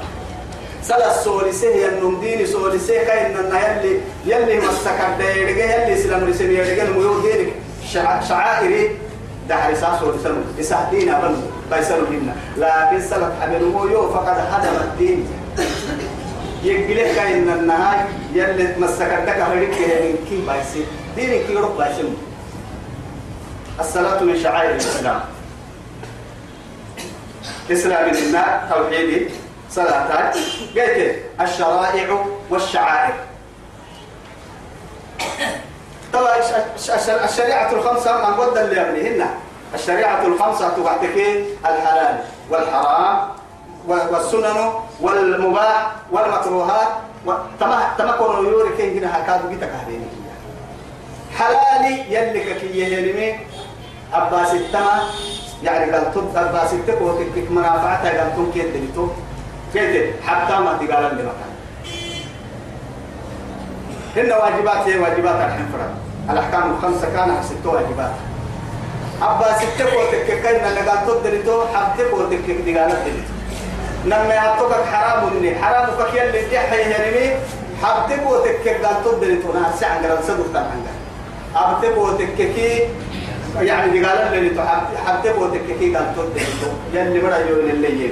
[0.83, 6.83] صلاة سوليسه ينم ديني سوليسه كاين إن يلي يلي مسكر دايرجه يلي سلام رسمي يرجع
[6.83, 7.52] الميول دينك
[8.28, 8.96] شعائري
[9.48, 11.37] دحر ساس ورسلوا يسهدين أبن
[11.72, 15.28] بيسلوا منا لكن سلف حبل مو فقد هدم الدين.
[16.62, 20.87] يقلك كاين النهاية يلي مسكتك هريك من كي بايسي.
[21.16, 22.12] دينك يروح بايسي.
[23.81, 25.20] الصلاة من شعائر الإسلام.
[27.70, 29.29] إسلام النار توحيدي
[29.70, 30.31] صلاة
[30.77, 33.14] قلت الشرائع والشعائر.
[36.12, 36.37] طبعا
[37.25, 39.27] الشريعة الخمسة من قد اللي
[39.75, 41.16] الشريعة الخمسة تبعتك
[41.66, 42.18] الحلال
[42.51, 43.41] والحرام.
[43.88, 44.58] والسنن
[45.00, 46.88] والمباح والمكروهات
[47.60, 50.08] تما تما كونوا يوري كين جنا هكذا بيتك هذين
[51.38, 53.38] حلالي يلي كي يهلمي
[54.14, 55.00] أباس التما
[55.62, 59.08] يعني قال تب أباس التك وتك منافعتها قال تم كيد دلتو
[59.72, 61.52] كيد حتى ما تقال اللي مكان
[64.16, 65.88] هن واجبات هي واجبات الحفرة
[66.30, 68.10] الأحكام الخمسة كان ست واجبات
[69.22, 73.41] أبا ستة وتك كنا لقال تدريتو حبتك وتك دقالة دلتو
[74.04, 75.54] لما يعطوك حرام مني.
[75.54, 77.36] حرام فكيل اللي تحي يرمي
[77.82, 80.86] حبتك وتك قال تدريتو ناس سعن قال صدق تنعنق
[81.56, 82.80] أبتك وتككي
[83.60, 84.62] يعني دقالة اللي
[85.06, 88.10] حبتك وتككي قال تدريتو يلي مرة يقول اللي يجي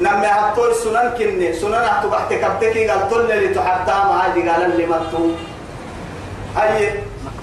[0.00, 3.54] نما هتول سنن كني سنن هتو بحت كبتكي قال تول اللي
[3.88, 5.30] ما هذه قال اللي متو
[6.62, 6.90] أي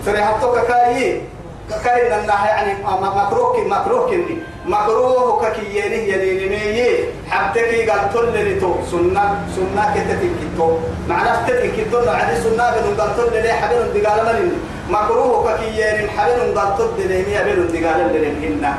[0.06, 1.22] فري هتو كاي
[1.70, 6.90] كاي ننا يعني مكروه مكروه كني مكروه ككييني يليني مي
[7.32, 8.74] حبتكي قال تول اللي تو.
[8.92, 9.24] سنة
[9.56, 10.78] سنة كتتك تو
[11.10, 14.52] معنى فتتك تو عادي سنة بنو قال تول اللي حبيبن دقال مالين
[14.90, 18.76] مكروه ككييني حبيبن قال تول اللي مي حبيبن دقال اللي هنا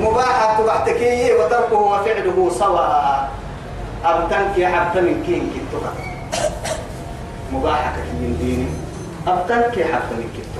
[0.00, 3.28] مباحة تبعتكي وتركه وفعله سواء
[4.04, 5.82] أبتنك يا حبت من كين كتوك
[7.52, 8.66] مباحة كين ديني
[9.26, 10.57] أبتنك يا حبت من كتوك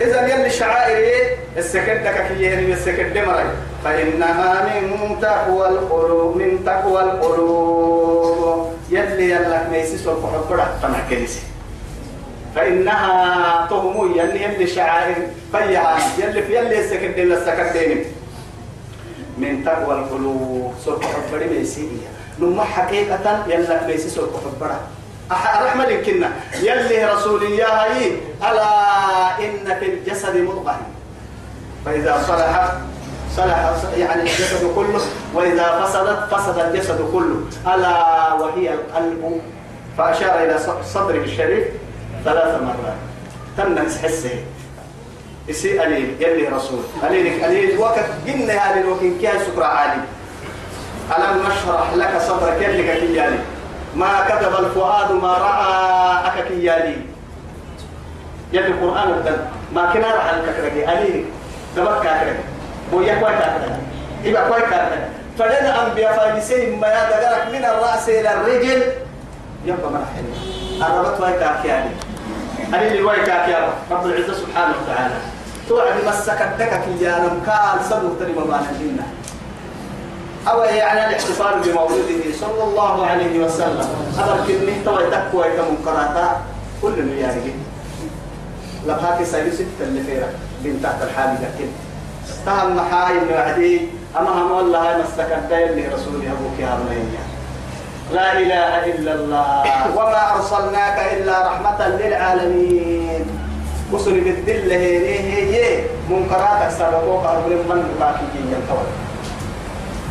[0.00, 3.50] إذا يلي شعائر السكدك كي يهني السكد مري
[3.84, 8.72] فإنها من تقوى القلوب من تقوى القلوب.
[8.90, 11.40] يلي يلك ميسيس والقحب فنحكيسي
[12.54, 15.14] فإنها تهمو يلي يلي شعائر
[15.52, 18.04] فيها يلي في يلي السكد للسكدين
[19.38, 24.80] من تقوى القلوب سوف حبري ميسيئية نما حقيقة يلا ميسي سوف حبرا
[25.64, 27.96] رحمة لكنا يلي رسول الله
[28.50, 28.70] ألا
[29.38, 30.80] إن في الجسد مضغة.
[31.84, 32.72] فإذا صلح
[33.36, 35.00] صلح يعني الجسد كله
[35.34, 37.40] وإذا فسدت فسد الجسد كله.
[37.74, 39.40] ألا وهي القلب.
[39.98, 40.58] فأشار إلى
[40.94, 41.64] صدره الشريف
[42.24, 42.98] ثلاث مرات.
[43.56, 44.30] تم حسه.
[45.48, 46.80] يسي أليل يلي رسول.
[47.04, 50.02] أليلك أليل وقت قلنا هذه الوكين كيها سكرة عالي.
[51.16, 53.38] ألم نشرح لك صدرك يلي كيالي
[53.96, 56.96] ما كتب الفؤاد ما رأى أككيالي
[58.52, 59.38] يلي القرآن الدن
[59.74, 61.24] ما كنا رح الككرك أليلك
[61.76, 62.40] دبك كاكرك
[62.92, 63.80] ويا كوي كاكرك
[64.24, 68.82] يبقى كوي كاكرك فلنا أنبياء فاجسين ما يدقرك من الرأس إلى الرجل.
[69.64, 70.24] يبقى مرحل
[70.82, 71.90] الربط واي كاكيالي.
[72.74, 75.14] أليلي واي كاكيالي؟ رب العزة سبحانه وتعالى.
[75.68, 79.06] توعد مسكت دكك يا كان صدق تري ما الجنة.
[80.48, 83.88] أو يعني الاحتفال بمولده صلى الله عليه وسلم.
[84.18, 86.40] أمر كنه توي تكوى كمنكراتا
[86.82, 87.52] كل يعني
[88.86, 90.28] لبهاك سيد ستة اللي فيها
[90.64, 91.66] بنت تحت الحالي لكن
[92.46, 93.80] تهم محاي اللي وعدي
[94.18, 97.04] أما هم والله مسكت اللي رسولي أبوك يا بني
[98.12, 99.64] لا إله إلا الله.
[99.96, 103.26] وما أرسلناك إلا رحمة للعالمين.
[103.92, 108.60] وصل بالدل هي هي منكرات سبقوك أربع من باقي جيجا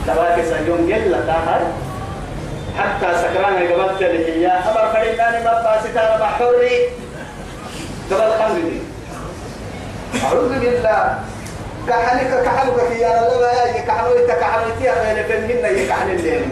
[0.08, 1.62] لباك سيوم جل تاهر.
[2.80, 6.76] حتى سكران قبلت هي أمر فريقان بابا ستار بحوري
[8.12, 8.80] قبل دي
[10.24, 11.20] أعوذ بالله.
[11.88, 16.46] كحلك كحلك يا الله يا كحلو إنت كحلو إنت يا خير فهمنا يا كحل الليل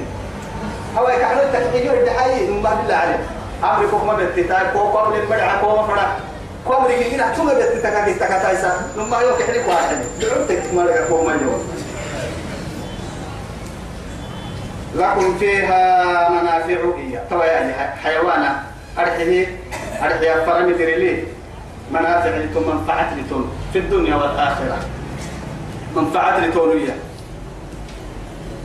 [0.97, 3.19] هو كحلو تكتيجو الدحاي ما بالله عليه
[3.63, 6.05] أمريكا ما بتتاي كو قبل المدعى كو ما فرا
[6.67, 8.71] كو أمريكا هنا ثم بتتاكا كتاكا تايسا.
[8.95, 9.97] ثم يو كحلك واحد.
[10.21, 11.61] دعوتك ما لك كو ما يوم
[14.95, 18.63] لكم فيها منافع هي توا يعني حيوانا
[18.99, 19.57] أرحيه
[20.03, 21.23] أرحيه فرمي دريلي
[21.91, 24.77] منافع لتم منفعة لتم في الدنيا والآخرة.
[25.95, 26.95] منفعة لتونية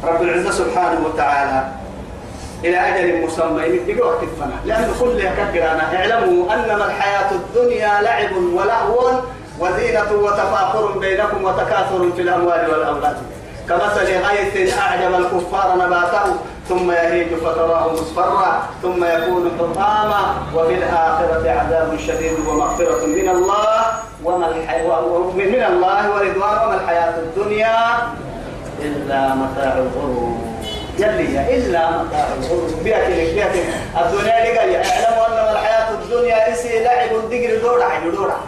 [0.04, 1.68] رب العزة سبحانه وتعالى
[2.64, 9.20] إلى أجل مسمى يمدق وقت الفنا لأن كل يكبرنا اعلموا أنما الحياة الدنيا لعب ولهو
[9.58, 13.16] وزينة وتفاخر بينكم وتكاثر في الأموال والأولاد.
[13.68, 16.36] كمثل غيث أعجب الكفار نباته
[16.68, 23.84] ثم يهيج فتراه مصفرا ثم يكون حطاما وفي الآخرة عذاب شديد ومغفرة من الله
[24.24, 27.76] وما الحياة من الله ورضوان وما الحياة الدنيا
[28.82, 30.36] إلا متاع الغرور.
[30.98, 32.70] يلي إلا متاع الغرور.
[32.84, 33.62] بيأتي بيأتي
[34.00, 38.40] الدنيا لقى اعلموا أنما الحياة الدنيا إسي لعب دقر دورة دورة.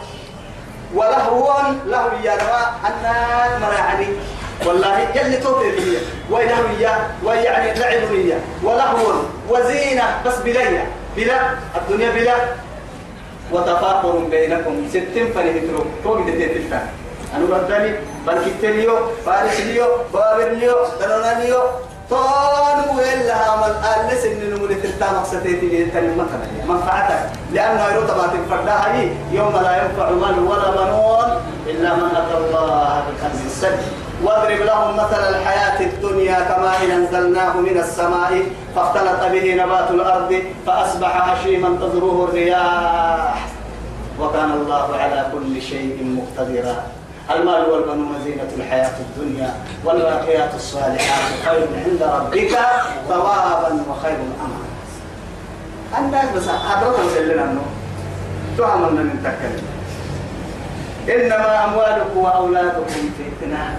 [0.94, 1.52] ولهو
[1.86, 3.85] له يا نما الناس مرعني
[4.66, 5.96] والله يلي توتر هي
[6.30, 6.92] ويلهوية
[7.24, 9.06] ويعني لعبوية ولهو
[9.48, 11.40] وزينة بس بلية بلا
[11.76, 12.36] الدنيا بلا.
[13.52, 14.88] وتفاخر بينكم.
[14.90, 16.86] ستين فنهترو فوق دتين الفان
[17.36, 17.94] أنا ردني
[18.26, 21.62] بلكتليو فارسليو بابرليو دلونانيو
[22.10, 23.74] طانوا وإلا عمل.
[24.10, 29.10] آلس إن نمولي تلتا مقصتي تيجي تاني مثلا منفعتك لأنه يروت ما تنفردها هي.
[29.32, 31.28] يوم لا ينفع مال ولا بنون
[31.66, 34.05] إلا من أتى الله بقلب سليم.
[34.24, 38.42] واضرب لهم مثل الحياة الدنيا كما إن أنزلناه من السماء
[38.76, 43.48] فاختلط به نبات الأرض فأصبح هشيما تذروه الرياح.
[44.20, 46.82] وكان الله على كل شيء مقتدرا.
[47.30, 52.58] المال والبنون زينة الحياة الدنيا والباقيات الصالحات خير عند ربك
[53.08, 54.66] ثوابا وخير أملا
[55.98, 57.62] الناس بس هذا مسلنا أنه
[58.58, 59.66] تهم من تكلم.
[61.16, 63.78] إنما أموالكم وأولادكم فتنة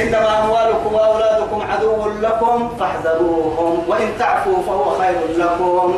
[0.00, 5.94] إنما أموالكم وأولادكم عدو لكم فاحذروهم وإن تعفوا فهو خير لكم.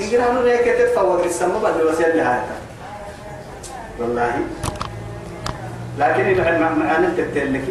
[0.00, 2.44] أنه هيك تتفوق السماء بعد وسيل لهذا
[4.00, 4.32] والله.
[5.98, 7.62] لكن يبعد معنا تتلك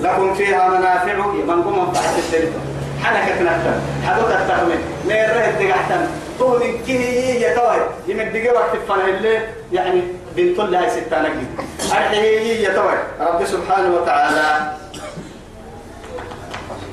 [0.00, 2.60] لكم فيها منافع من قم منفعة التلفون
[3.04, 6.06] حنكت نحتن حدوك التخمين ميره الدقحتن
[6.38, 9.40] طول كيه يتوي يمدقى وقت الفنه اللي
[9.72, 10.02] يعني
[10.36, 11.54] بنت الله ستانا جد
[11.92, 14.48] أرحيه يتوي رب سبحانه وتعالى.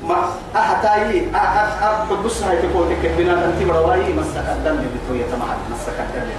[0.02, 1.26] ما أحتاجي
[2.10, 6.30] أبص هاي تقول لك بنا أنت برواي مسك الدم بتوي تمام مسك الدم.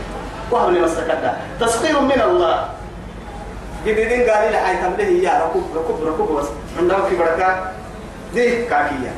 [0.51, 1.35] وهو اللي مسك الدم.
[1.59, 2.69] تسخير من الله.
[3.85, 6.47] جديدين قال لي حي تمله يا ركوب ركوب ركوب بس.
[6.79, 7.71] عندما في بركة.
[8.33, 9.13] دي كاكية.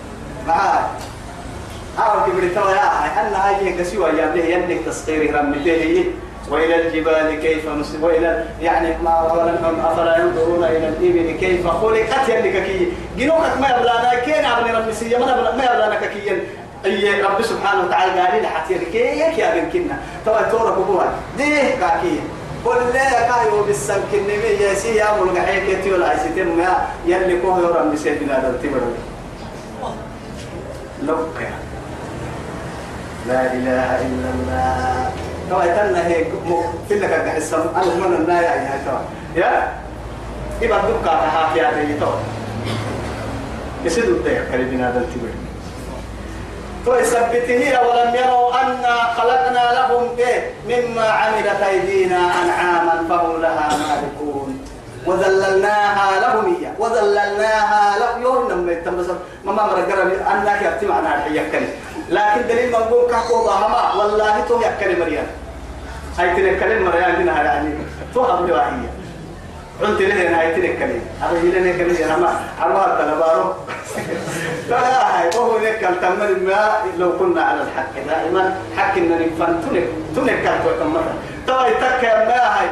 [0.48, 0.90] معاه
[2.00, 6.06] أو كبر توا يا أن هاي قسيوا يا بله ينك تسخير رمته
[6.50, 9.28] وإلى الجبال كيف نصب؟ وإلى يعني ما
[9.92, 15.26] أفلا ينظرون إلى الإبل كيف خلقت يلك كي جنوكك ما يبلانا كين عبد رمسية ما
[15.58, 16.42] ما يبلانا كي
[16.86, 22.20] أي رب سبحانه وتعالى قال لي حتى كيك يا بنكنا توا تورا كبوها دي كاكي.
[22.66, 27.42] قل لا كايو بالسم كنمي يا سي يا مول غحيك تيو لا سيتم يا يلي
[27.42, 28.92] كو يورا مسيد بنا دلتبرو
[31.04, 31.38] لوك
[33.28, 35.12] لا إله إلا الله.
[35.50, 36.28] تو يتنا هيك
[36.90, 37.12] في لك
[37.76, 38.98] أنا من النايا يا تو
[39.40, 39.74] يا
[40.62, 41.14] إبا دكا
[41.56, 42.12] يا دي تو
[43.86, 45.46] يسدو الدير كريبنا دلتبرو
[46.86, 54.65] فيثبته ولم يروا أنا خلقنا لهم إيه مما عملت أيدينا أنعاما فهم لها مالكون
[55.06, 59.16] وذللناها لهم إياه وذللناها لهم يوم لما يتمسك
[59.46, 61.70] ما ما مرقر أنك يبتم عنا الحية
[62.10, 65.28] لكن دليل من قوم كاكو هما والله تو يكلم مريم
[66.18, 67.70] هاي تنكلم مريم دينا يعني
[68.14, 68.90] تو هم لواحية.
[69.82, 73.54] قلت له هاي تنكلم أبي لنا كلم يا ما أربعة تلبارو
[74.70, 79.88] لا هاي وهو ذيك التمر ما؟ لو كنا على الحق دائما حق إن نفن تنك
[80.16, 80.98] تنك كاتو كم
[81.48, 82.68] ترى يتك ما هاي.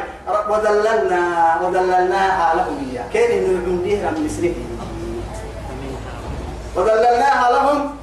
[0.48, 1.22] وذللنا
[1.62, 4.54] وذللناها لهم إياه كان إنه عنديه من مسره
[6.76, 7.94] وذللناها لهم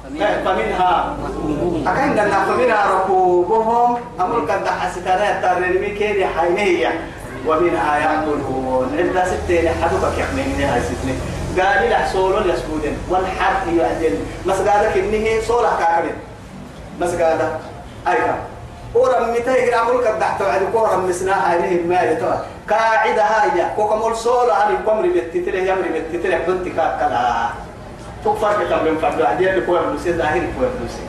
[0.44, 1.16] فمنها.
[1.86, 3.98] أكن لنا فمنها ركوبهم.
[4.20, 7.00] أمر قد حسيتنا ترنمي كيدي حينية؟
[7.46, 11.20] ومنها يأكلون عند ستين حدوك يحملني هاي ستين.
[11.58, 16.14] قال لي حصول يسكودن والحرث يعدل مسجدك إنه صورة كاكرين
[17.00, 17.48] مسجدة
[18.08, 18.36] أيها.
[18.94, 22.30] ورم متى يقرا ملك تحت وعد كورم مسناها هذه المال تو
[22.74, 27.48] قاعدة هاي كوكمول سولا هذه قمري بتتلي يمري بتتلي بنتي كلا
[28.24, 31.02] تكفر كتاب من فرد عدي اللي كوي بلوسي ظاهر كوي بلوسي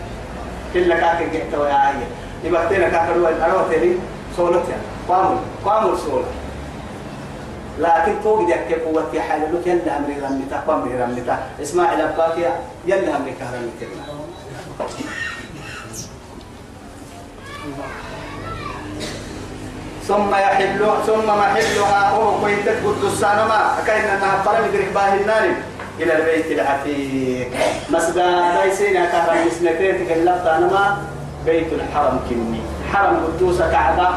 [0.76, 2.08] إلا كاك جت ويا عيا
[2.43, 4.00] يبقى كاك روا الأروى تري
[4.38, 4.78] سولتها
[5.09, 6.25] قامل قامل سولا
[7.79, 11.39] لكن فوق دي أكيد قوة في حال لك يلا أمري رمتا قمري رمتا
[11.93, 12.41] إلى باقي
[12.85, 13.85] يلا أمري كهرمتا
[20.07, 25.55] ثم يحل ثم محلها هو كويت قدس ما كاين انها فرم يدرك باه النار.
[25.99, 27.51] إلى البيت العتيق.
[27.89, 28.17] مسجد
[28.63, 30.97] ليسين كهرم مسنتين تكلفت أنا
[31.45, 32.61] بيت الحرم كني.
[32.93, 34.09] حرم قدوس كعبه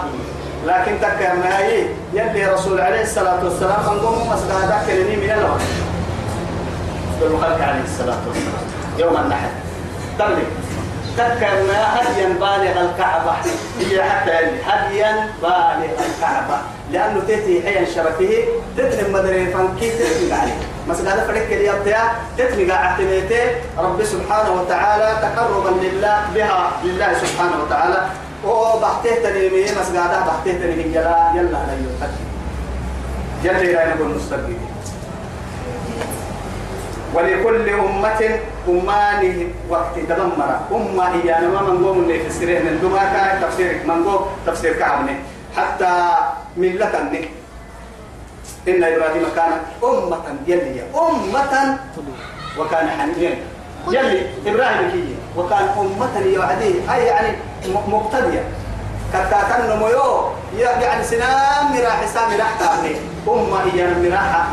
[0.67, 5.61] لكن تك ما هي يلي رسول عليه الصلاة والسلام من قوم مسجد كنني من الوقت
[7.21, 8.65] بالمخلق عليه الصلاة والسلام.
[8.99, 9.49] يوم النحر.
[10.19, 10.49] تبلغ
[11.17, 13.33] تذكر ما هديا بالغ الكعبة.
[13.81, 14.33] هي حتى
[14.67, 16.59] هديا بالغ الكعبة.
[16.93, 18.45] لأنه تأتي حيا شرفه
[18.77, 20.59] تتنم مدري فانكي تتنم عليه
[21.13, 22.03] هذا فريق اللي يبتع
[22.39, 23.45] تتنم اعتميته
[23.79, 28.03] رب سبحانه وتعالى تقربا لله بها لله سبحانه وتعالى.
[28.47, 32.15] وبحته تنمي مثلا هذا بحته تنمي يلا لا يوتك
[33.45, 34.57] جل إلى نقول مستقبل
[37.15, 40.51] ولكل أمة أمان وقت تدمر.
[40.73, 44.05] أمة هي أنا ما من اللي في السرير من دماغ تفسير من
[44.47, 45.17] تفسير كعبني
[45.57, 45.93] حتى
[46.57, 46.99] ملة
[48.69, 49.53] إن إبراهيم كان
[49.85, 51.79] أمة يلي أمة.
[52.59, 53.37] وكان حنيفا.
[53.91, 58.45] يلي إبراهيم كي وكان أمة يعدي أي يعني مقتدية.
[59.13, 62.97] كتا كان ميو يعني سنام مراح سام مراح تامي
[63.29, 64.47] أمة هي مراح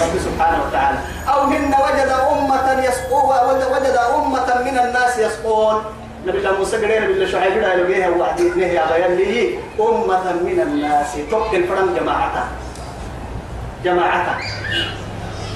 [0.00, 0.98] رب سبحانه وتعالى.
[1.28, 3.36] أو هن وجد أمة يسقون
[3.72, 5.82] وجد أمة من الناس يسقون.
[6.26, 9.58] نبي الله موسى قال نبي الله شعيب قال له جيه واحد اثنين يا بيان لي.
[9.80, 11.08] أمة من الناس.
[11.30, 12.46] توك الفرن جماعتها
[13.84, 14.38] جماعتها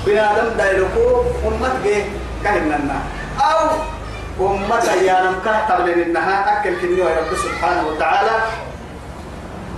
[0.06, 2.04] بنا دم دايلكو أمة جيه
[2.44, 2.98] كهننا.
[3.40, 3.68] أو
[4.40, 8.30] أمة يا نم كهتر لأنها أكل كنيو رب سبحانه وتعالى.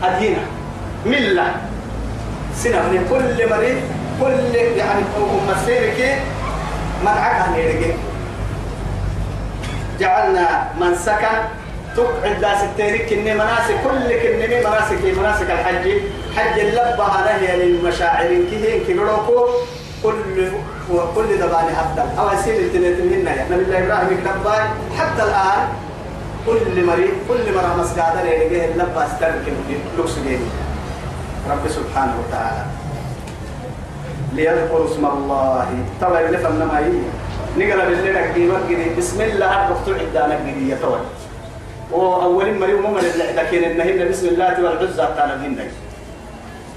[0.02, 0.44] أدينا
[1.06, 1.46] ملة.
[2.54, 3.80] سنة كل مريض
[4.20, 5.02] كل يعني
[5.48, 6.18] مسيرك
[7.02, 7.96] منعك هنيرك
[10.00, 11.38] جعلنا من سكن.
[11.96, 15.86] تقعد داس التاريخ كني مناسك كل كني مناسك مناسك الحج.
[16.36, 19.46] حج اللبة نهي للمشاعر كهين كبروكو
[20.02, 20.48] كل
[20.90, 24.66] وكل دبان حتى أو يصير التنين يا نبي الله إبراهيم كتبان
[24.98, 25.68] حتى الآن
[26.46, 29.44] كل مريض كل مرة مسجد ليه اللبة استرك
[29.98, 30.12] لوكس
[31.50, 32.64] رب سبحانه وتعالى.
[34.32, 35.68] ليذكروا اسم الله.
[36.00, 36.92] طبعا نفهم لما هي
[37.58, 38.56] نقرأ بالليل قديمة
[38.98, 41.00] بسم الله الرحمن عدانا قدية طبعا
[41.92, 43.02] وأول يوم من
[43.36, 45.70] لكن إنهن بسم الله والعزة كان منك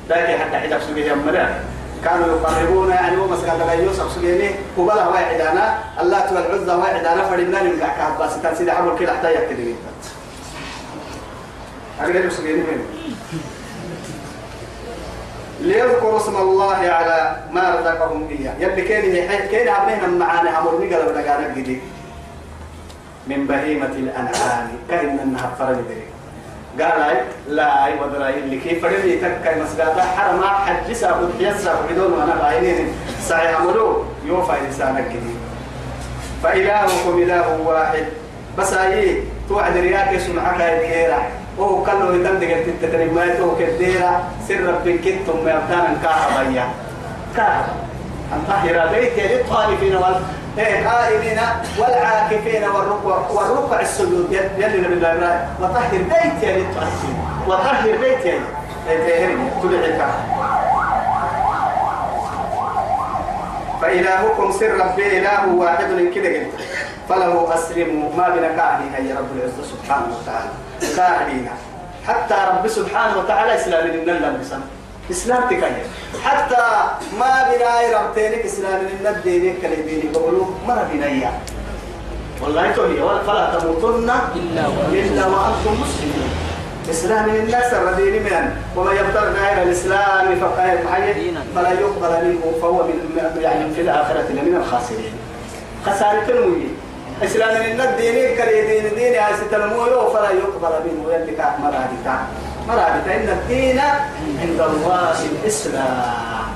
[0.10, 1.60] لكن حتى حجاب سبيه مرة
[2.04, 7.30] كانوا يقربون يعني هو مسكات لا يوسف سبيني قبلها واحد أنا الله والعزة واحد أنا
[7.30, 9.76] فرنا نمقع كعب بس كان سيدي حمل كده حتى يكتب
[12.02, 12.86] أقول سبيني من
[15.62, 18.54] ليذكروا اسم الله على ما رزقهم إياه.
[18.60, 19.02] يلي كان
[19.52, 21.82] كان عبينا معانا أمر نقل ودقانا جديد.
[23.28, 24.68] من بهيمة الأنعام.
[24.90, 26.13] كأن أنها فرد دري
[26.82, 27.16] قال
[27.48, 32.88] لا أي ودراي اللي كيف فرد تكا مسجد حرم حج سابد يسا بدون وأنا بعينين
[33.22, 35.38] سعي عملوا يوفى إنسانك جديد
[36.44, 38.06] فإلهكم إله واحد.
[38.58, 45.00] بس أي توعد رياك سمعك الكيرة وهو كله يدندق التتري ما يتوه كديرة سر ربك
[45.00, 46.68] كنتم ما يبتانا كهربايا
[47.38, 47.74] كهربا
[48.34, 50.16] أن طهر بيتي للطالبين وال
[50.58, 51.40] قائمين
[51.80, 54.32] والعاكفين والركوع والركوع السجود.
[54.32, 58.40] يلي نبي الله وطهر بيتي للطالبين وطهر بيتي
[58.88, 59.38] تدعي
[63.82, 66.52] فإلهكم سر ربي إله واحد كده قلت.
[67.10, 70.50] فله أسلموا ما بنا كاهدين يا رب العزة سبحانه وتعالى.
[70.96, 71.50] كاهدين
[72.08, 74.62] حتى رب سبحانه وتعالى إسلام من الله بسم
[75.12, 75.84] إسلام تكاية
[76.24, 76.66] حتى
[77.20, 81.34] ما بنا ربتينك إسلام من الدين كل دين بقولوا ما بنا إياه
[82.42, 84.10] والله توهي فلا تموتن
[84.94, 86.30] إلا وأنتم مسلمون.
[86.90, 90.36] إسلام الناس الذين من وما يبتغي غير الإسلام
[91.56, 95.14] فلا يقبل منه فهو من يعني في الآخرة من الخاسرين.
[95.86, 96.68] خسارة المي
[97.24, 101.14] إسلام الدين كري دين دين عايز تلمو فلا يقبل منه.
[101.14, 102.16] يلك مرادتا
[102.68, 103.80] مرادتا إن الدين
[104.42, 106.48] عند الله الإسلام.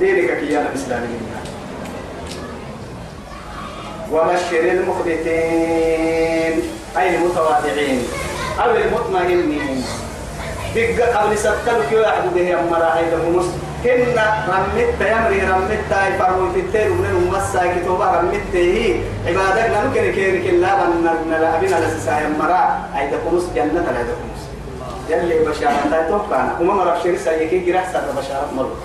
[0.00, 1.48] دينك كيانا إسلام الناس
[4.12, 6.54] وبشر المخبتين.
[6.98, 8.00] أي المتواضعين.
[8.62, 9.84] أو المطمئنين.
[10.74, 13.48] دقة قبل ستلك يوحد به أمرا هيدا همس
[13.84, 14.18] هن
[14.48, 20.76] رمت يمري رمت يفرموا في التير ومن المسا كتوبة رمت هي عبادك نمكن كيرك الله
[20.86, 22.62] من نلعبنا لسسا يمرا
[22.94, 24.37] هيدا همس جنة همس
[25.08, 26.48] يلي بشارة كان.
[26.60, 28.76] وما مرق شرسا يكي جرح سر بشارة مرة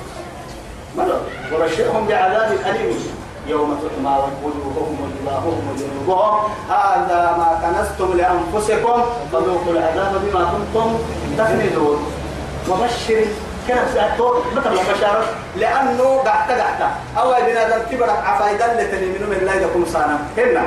[0.97, 1.21] مرة
[1.51, 3.23] ورشئهم بعذاب أليم.
[3.47, 6.39] يوم تحمى وجوههم وجباههم وجنوبهم.
[6.69, 9.03] هذا ما كنستم لأنفسكم.
[9.31, 10.97] فذوقوا العذاب بما كنتم
[11.37, 12.13] تكنزون.
[12.69, 13.25] وبشر
[13.67, 16.81] كان سأتو مثل بشارة لأنه قعدت قعدت.
[17.17, 20.63] أو بنادم كبرك عفايدا لتني منهم الله يكون صانا هنا.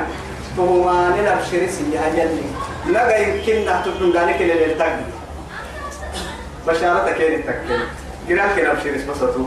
[0.57, 2.43] فهما نلعب شرسي يا يلي.
[2.93, 5.16] لقى يمكن نحتفل ذلك للتقي
[6.67, 7.81] بشارة كين التكين
[8.29, 9.45] قرأ كنا بشرس بسطو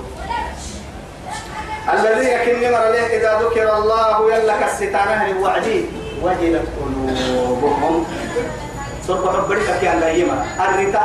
[1.92, 5.84] الذين كن مر له إذا ذكر الله يلك الستانه الوعدي
[6.22, 8.06] وجلت قلوبهم.
[9.06, 11.04] سرق حبرك يا الله يما الرتا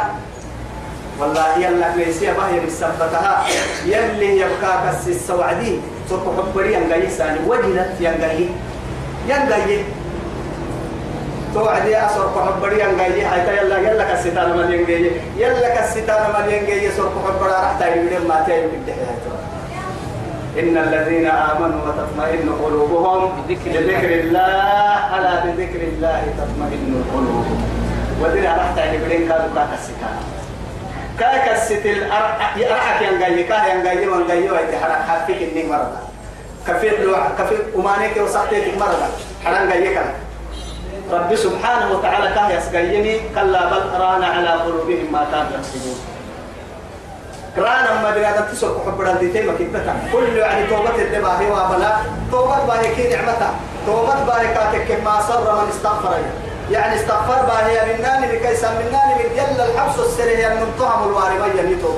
[1.19, 3.45] والله يلا ليسيا باهي بسبتها.
[3.85, 8.45] يلي يبقى بس السوعدي سرق حبري ينقي ساني وجلت ينقي
[9.27, 9.77] ينقي
[11.55, 17.15] توعدي أسرق حبري ينقي حتى يلا يلا كستانه ما ينقي يلا كستانه ما ينقي سرق
[17.25, 19.15] حبري راح تايل ما تايل بالدحية
[20.59, 25.17] إن الذين آمنوا وتطمئن قلوبهم بذكر, الله.
[25.17, 27.45] ألا بذكر الله تطمئن القلوب
[28.21, 30.17] ودنا رحت على بدين كانوا كاك الستان
[31.19, 36.01] كاك الستل أرحك ينقاي كاه ينقاي وانقاي ويتحرك حفيك إني مرضى.
[36.67, 39.07] كفيت لو كفيت أمانيك وصحتك مرضى.
[39.45, 39.97] حرام قايك
[41.11, 45.97] رب سبحانه وتعالى كاه يسقيني كلا بل ران على قلوبهم ما كانوا يكسبون
[47.57, 51.91] رانا ما بنا تسوق حب رانتي تيما كبتا كل يعني توبة الدباه وابلا
[52.31, 53.49] توبة باهي كي نعمتا
[53.85, 56.17] توبة باهي كاتك ما صر من استغفر
[56.71, 61.93] يعني استغفر باهي مناني لكي سمناني من يلا الحبس السريه المنتهم الوارمية نيتو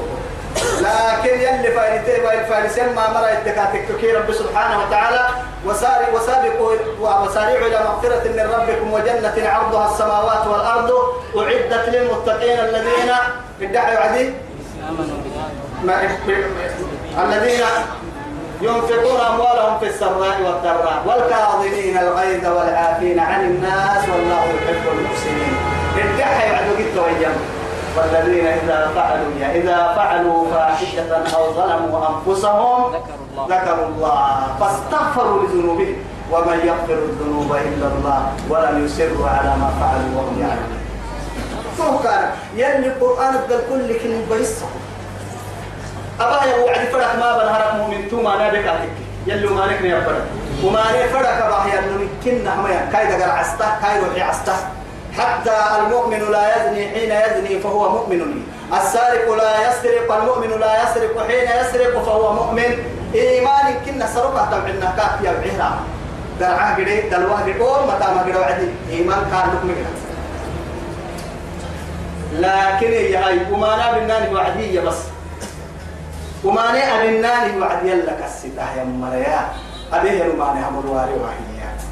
[0.81, 5.27] لكن يلي فاينتي باي فاينسين ما مرة الدكاتك كي رب سبحانه وتعالى
[5.65, 10.91] وسارع وسابقوا وسارعوا إلى مغفرة من ربكم وجنة عرضها السماوات والأرض
[11.37, 13.11] أعدت للمتقين الذين
[13.61, 14.33] ادعوا عدي.
[17.23, 17.61] الذين
[18.61, 25.57] ينفقون أموالهم في السراء والضراء والكاظمين الغيظ والعافين عن الناس والله يحب المحسنين.
[25.97, 27.56] يعدوا قلت ويجم
[27.97, 32.93] والذين إذا فعلوا إذا فعلوا فاحشة أو ظلموا أنفسهم
[33.49, 34.47] ذكروا الله.
[34.59, 35.95] فاستغفروا لذنوبهم.
[36.31, 40.81] ومن يغفر الذنوب إلا الله ولم يسروا على ما فعلوا وهم يعلمون.
[42.03, 42.23] كان
[42.55, 44.45] يلي القرآن بدل كل كلمة
[46.19, 48.09] أبا يا وعد فرق ما بنهرك مؤمن.
[48.11, 48.91] تو ما نبيك أتك
[49.27, 50.25] يلو ما نكني يبرك
[50.63, 54.55] وما نفرق أبا يا نمكن نحما كايدا قال عسته كايدا وحي عسته.
[55.17, 58.43] حتى المؤمن لا يزني حين يزني فهو مؤمن.
[58.73, 62.71] السارق لا يسرق المؤمن لا يسرق حين يسرق فهو مؤمن.
[63.15, 65.79] إيمان كنا سرقة تبعنا كاف يا بعيرا
[66.39, 69.69] درعا قدي دلوا قدي أول متى ما قدوا عدي إيمان كان لكم
[72.33, 74.99] لكن يا هاي وما نبي وعدية بس.
[76.43, 79.49] وما ني أبناني وعد يلا كسيته يا مريا.
[79.93, 81.46] أبيه ما ني أمر واري وحيا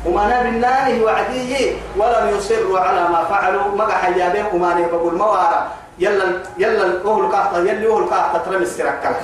[0.05, 3.75] وما ني أبناني وعدي ولم يصروا على ما فعلوا.
[3.75, 5.67] ما حيابين وما ني بقول موارا
[5.99, 6.25] يلا
[6.57, 9.15] يلا أهل كاحطة يلا أهل كاحطة ترمي السرقة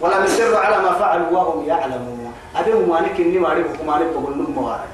[0.00, 2.32] ولم يصروا على ما فعلوا وهم يعلمون.
[2.56, 4.86] أبيه ما ني كني واري وما ني بقول موارا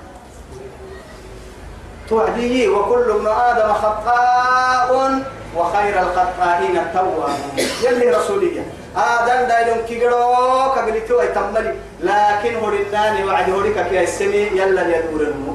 [2.08, 5.22] توعدي وكل ابن آدم خطاء
[5.56, 7.56] وخير الخطائين التوابون.
[7.82, 8.62] يلي رسولية.
[8.96, 15.54] آدم دايلون كيغرو كغليتو يتملي لكن هوريناني وعد هوريكا كي السمي يلا يدور المو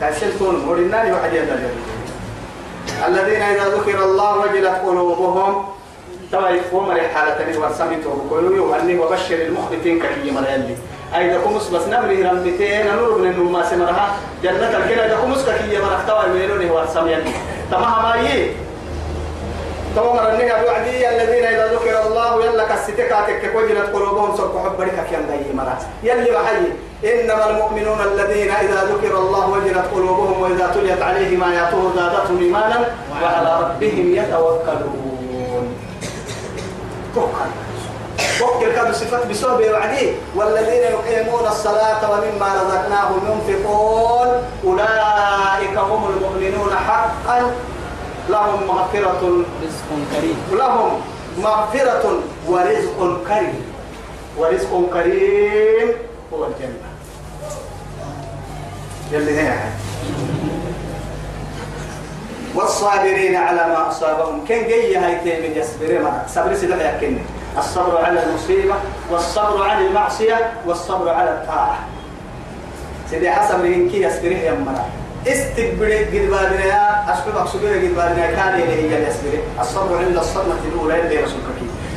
[0.00, 1.84] كاشلتون هوريناني وعد يلا يدور
[3.08, 5.64] الذين إذا ذكر الله وجلت قلوبهم
[6.32, 10.30] توا يفهم حالة ورسمته وكلوا يوهني وبشر المخبتين كي
[11.14, 16.70] أي دكمس بس نمري رمتين نور من النما سمرها جنة الكلا دكمس كي مرحتوا يميلوني
[16.70, 17.30] ورسميالي
[17.70, 18.63] تمام ما يي
[19.94, 25.52] تومر النهى وعدي الذين إذا ذكر الله يلا كستكاتك وجلت قلوبهم سرق حبرك كيان داي
[25.54, 25.82] مرات.
[26.02, 26.56] يلي وحي
[27.04, 32.78] إنما المؤمنون الذين إذا ذكر الله وجلت قلوبهم وإذا تليت عليهم آياته زادتهم إيمانا
[33.12, 35.64] وعلى ربهم يتوكلون.
[38.42, 44.28] وكل كانوا صفات بسبب وعدي والذين يقيمون الصلاة ومما رزقناهم ينفقون
[44.64, 47.38] أولئك هم المؤمنون حقا.
[48.28, 50.36] لهم مغفرة رزق كريم.
[50.52, 51.00] لهم
[51.38, 53.62] مغفرة ورزق كريم.
[54.38, 55.88] ورزق كريم
[56.32, 56.88] هو الجنة.
[59.12, 59.58] يلي هي
[62.54, 64.44] والصابرين على ما أصابهم.
[64.48, 66.02] كن جي هاي تيمن يصبر.
[66.02, 67.18] ما صبر سيدنا يكن
[67.58, 68.74] الصبر على المصيبة
[69.10, 71.78] والصبر عن المعصية والصبر على الطاعة.
[73.10, 79.08] سيدي حسب كي يصبر يا مرا استبرد قد بادنا أشبه أقصد قد بادنا كان إليه
[79.08, 81.44] يصبر الصبر عند الصدمة الأولى اللي رسولك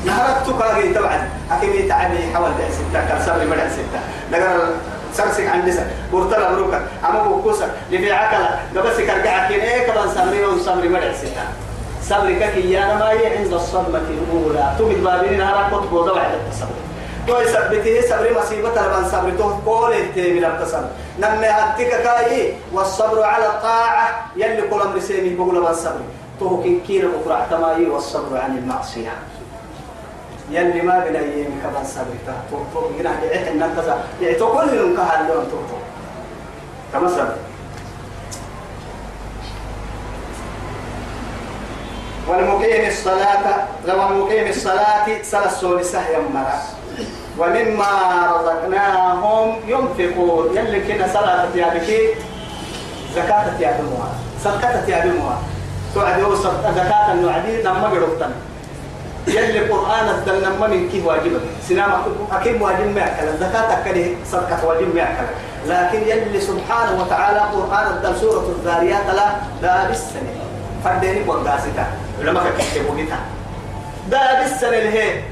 [0.05, 3.99] نهرتك هذه طبعا أكيد يتعدي حوالي ستة كان صبر مدى ستة.
[4.31, 4.69] نقرأ
[5.13, 10.45] سرسك عن لسا ورتلا مروكا أما بوكوسا لفي عكلا قبس كرجع كين إيه كمان سمري
[10.45, 11.43] وسمري مدى ستة.
[12.03, 14.75] سمري كي يانا ما هي عند الصدمة الأولى.
[14.79, 16.86] تمد بابين نهار كنت بوضع واحد التصبر.
[17.27, 20.87] تو يثبته صبر مصيبة لبن صبر تو قول انتهي من التصبر
[21.19, 26.01] نمي هدك كاي والصبر على الطاعة يلي كل أمر سيمي بقول لبن صبر
[26.39, 29.11] تو كين بكرة اعتماي والصبر عن المعصية
[30.51, 32.15] يلي ما بلا يمي كمان صبر
[32.51, 33.85] تو تو ينا يعيح الناس
[34.21, 35.77] يعني تو كل يوم كهال لون تو تو
[36.93, 37.35] كما صبر
[42.27, 46.76] والمقيم الصلاة لو المقيم الصلاة سلسل سهيا مرة
[47.39, 47.91] ومما
[48.35, 50.57] رزقناهم ينفقون.
[50.57, 51.99] يلي كنا صلاة تيابكي
[53.15, 54.09] زكاة تيابموها
[54.43, 55.37] صدقة تيابموها
[55.95, 56.35] توعدوا
[56.75, 58.31] زكاة النوعدي نما قربتن
[59.27, 61.91] يلي قرآن نما من كي واجبة سنام
[62.31, 65.27] أكيد واجب ما أكل زكاة أكله صدقة واجب ما أكل
[65.67, 69.27] لكن يلي سبحانه وتعالى قرآن الدل سورة الذاريات لا
[69.61, 70.33] لا بالسنة.
[70.83, 71.85] فرديني قرقاستا
[72.21, 73.19] لما كتبوا بيتها
[74.11, 74.89] ده بالسنة اللي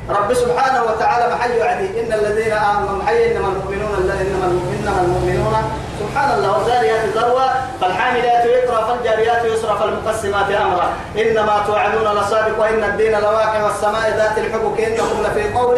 [0.09, 1.85] رب سبحانه وتعالى محي وعدي.
[2.01, 4.45] إن الذين آمنوا محي إنما المؤمنون إنما
[4.79, 5.55] إنما المؤمنون
[5.99, 7.47] سبحان الله والذاريات ذروة
[7.81, 10.87] فالحاملات يقرأ فالجاريات يسرى فالمقسمات أمرا.
[11.17, 15.77] إنما توعدون لصادق وإن الدين لواقع والسماء ذات الحبك إنكم لفي قول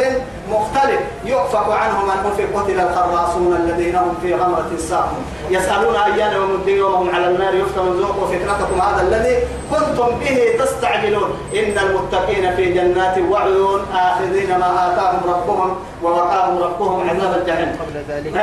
[0.52, 1.00] مختلف.
[1.26, 6.82] يؤفك عنهم من أفك قتل الخراصون الذين هم في غمرة ساهم يسألون أيان يوم الدين
[6.84, 7.98] وهم على النار يفتنون.
[7.98, 9.36] ذوقوا فتنتكم هذا الذي
[9.72, 11.30] كنتم به تستعجلون.
[11.54, 17.78] إن المتقين في جنات وعيون آخذين ما آتاهم ربهم ووقاهم ربهم عذاب الجحيم.
[17.82, 18.34] قبل ذلك.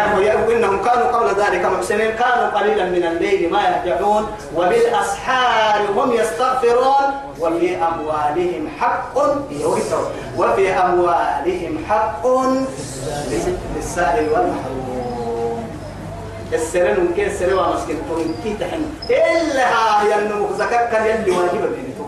[0.49, 1.64] وإنهم كانوا قبل ذلك.
[1.71, 7.07] محسنين كانوا قليلا من الليل ما يهجعون وبالأسحار هم يستغفرون
[7.41, 9.19] وفي أموالهم حق
[10.37, 12.27] وفي أموالهم حق
[13.77, 15.69] للسائل والمحروم.
[16.53, 20.47] السرين ممكن السرين ومسكين تقول كي تحن إلا هي النمو.
[20.59, 22.05] زكاة كان يلي واجبة بينتو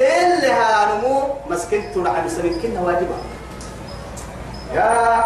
[0.00, 3.14] إلا ها نمو مسكين تدعى بسرين كنا واجبة.
[4.74, 5.24] يا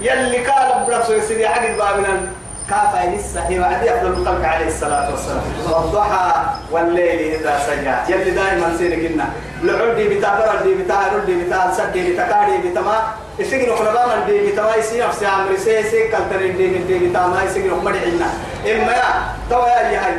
[0.00, 2.32] يلي قال برسول سيدي حق بابنا.
[2.70, 3.40] كافة لسه.
[3.48, 5.42] هي وعدي أفضل الخلق عليه الصلاة والسلام.
[5.70, 6.32] والضحى
[6.70, 8.14] والليل إذا سجى.
[8.14, 9.28] يلي دائما سيرك إنا
[9.62, 12.96] لعدي بتا بردي بتا ردي بتا سدي بتا كاري بتا ما
[13.38, 17.42] يسجن خلبان دي بتا ما يسي نفسي عمري سي سي كالترين دي دي بتا ما
[17.44, 18.28] يسجن خمري عنا
[18.66, 19.10] إما يا
[19.50, 20.14] توا يا هاي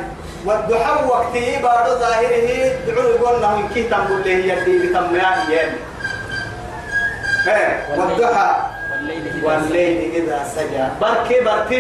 [0.45, 2.72] والضحى وقتي بعد ظاهره.
[2.88, 5.76] دعوا يقولنا من كي تنقل له يدي بتا ما يا
[7.98, 8.76] والضحى
[9.43, 10.86] والليل إذا سجى.
[11.02, 11.80] بركي بركي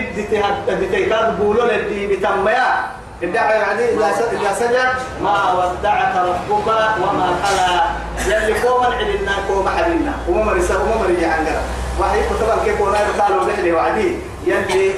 [0.69, 2.85] بتيكاد بولو لدي بتميا.
[3.23, 4.85] الدعوة يعني إذا سجى.
[5.23, 6.67] ما ودعك ربك
[7.01, 7.81] وما قلى
[8.27, 11.61] يلي قوما علنا قوما حلنا وما مرسا وما مرجع عننا
[11.99, 14.15] وحي كتب كيف ولا يقالوا بحلي وعدي.
[14.45, 14.91] يلي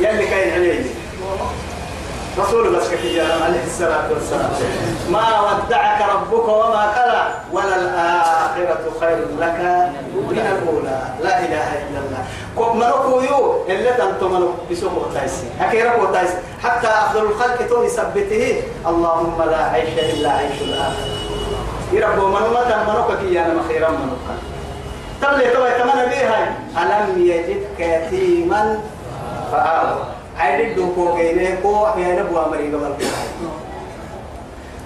[0.00, 0.84] يلي كاين عليه
[2.38, 2.80] رسول الله
[3.44, 4.50] عليه الصلاة والسلام
[5.10, 7.22] ما ودعك ربك وما قلى
[7.52, 9.58] ولا الآخرة خير لك
[10.14, 11.00] من الأولى.
[11.22, 12.22] لا إله إلا الله.
[12.58, 15.46] كم مركو يو اللي تنتم منو بسوق تايسي.
[15.60, 16.34] هكيرا تايسي.
[16.62, 21.12] حتى أفضل الخلق تو يثبته اللهم لا عيش إلا عيش الآخرة.
[21.92, 24.16] يربو منو ما تم منو كي أنا مخيرا منو
[25.22, 28.80] تبلي تو يتمنى بيها ألم يجدك يتيما
[29.52, 30.11] فآوى.
[30.38, 33.04] عيد دوكو غيره كو أحيانا بوا مريقا ملكو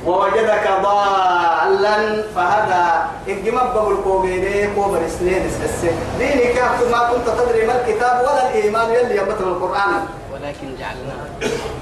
[0.06, 7.80] ووجدك ضالا فهدى إجمع بقول كوبيني كوبر سنين السن ديني كافت ما كنت تدري ما
[7.80, 11.14] الكتاب ولا الإيمان يلي يبطل القرآن ولكن جعلنا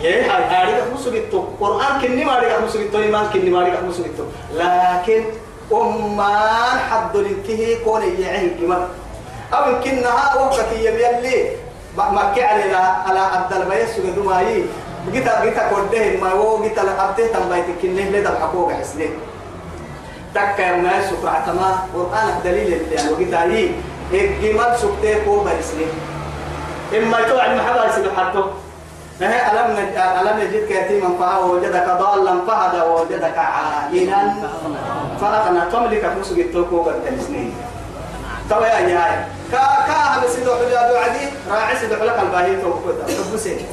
[0.00, 5.24] إيه هاي هاي مسويتو قرآن كني ما عليك مسويتو إيمان كني ما عليك مسويتو لكن
[5.72, 8.88] أمان حد لنكه كون يعين كمان
[9.54, 11.50] أو يمكنها وقت يلي
[11.96, 12.76] ما كعلنا
[13.06, 14.66] على عبد الميسر دمائي
[15.12, 19.10] جيتا جيتا كوده ما هو جيتا لقبته تم بيتك كنه لدا الحقوق حسنين
[20.34, 23.42] تكا ما سكر عتما قرآن الدليل اللي يعني جيتا
[24.12, 25.88] هي الجمال سكته كو برسنين
[26.96, 28.44] إما يتوع المحبة يسيب حتى
[29.20, 29.76] نهي ألم.
[30.20, 34.32] ألم يجدك يتيما فهو وجدك ضالا فهدى ووجدك عائلا
[35.20, 37.54] فأغنى تملك مسجد التوكو بالتلسنين
[38.50, 42.90] توا يا جاي كا كا هم أبو عدي راعي سيدو حلو قلبه توكو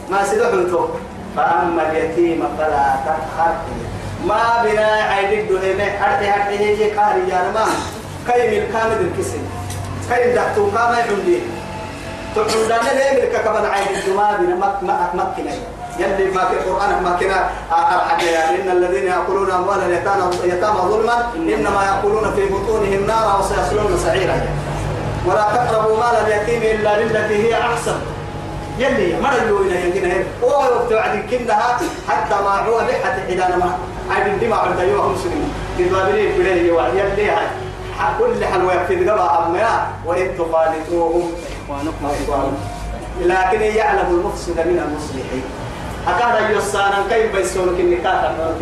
[0.09, 0.89] ما سيدو حلو
[1.37, 3.55] فأما اليتيم فلا تقهر
[4.27, 7.65] ما بنا عيدك دهنا أرتي أرتي هي كاري يا ما
[8.27, 9.43] كيم الكامل الكسن
[10.09, 11.39] كيم دكتور كامل عندي
[12.35, 13.35] تقول دانا ليه ملك
[13.73, 15.53] عيدك ما بنا مك مك مكنا
[15.99, 17.49] يلي ما في القرآن ما كنا
[18.23, 24.41] يعني إن الذين يأكلون أموال اليتامى يتامى ظلما إنما يأكلون في بطونهم نارا وسيصلون سعيرا
[25.25, 27.95] ولا تقربوا مال اليتيم إلا بالتي هي أحسن.
[28.79, 30.13] يلي ما رجلوا إلى يجينا
[30.43, 33.77] هو توعد كنها حتى ما هو بحة حدانا ما.
[34.11, 37.47] عاد الدماء عند أيها المسلمين تبابلين بليه وعد يلي هاي.
[38.19, 41.31] كل حلوة في القبع أمياء وإن تخالطوهم
[41.69, 42.57] إخوانكم
[43.21, 45.43] لكن يعلم المفسد من المصلحين.
[46.07, 48.61] أكاد يوسانا كيف بيسونك النكاح؟ أمرك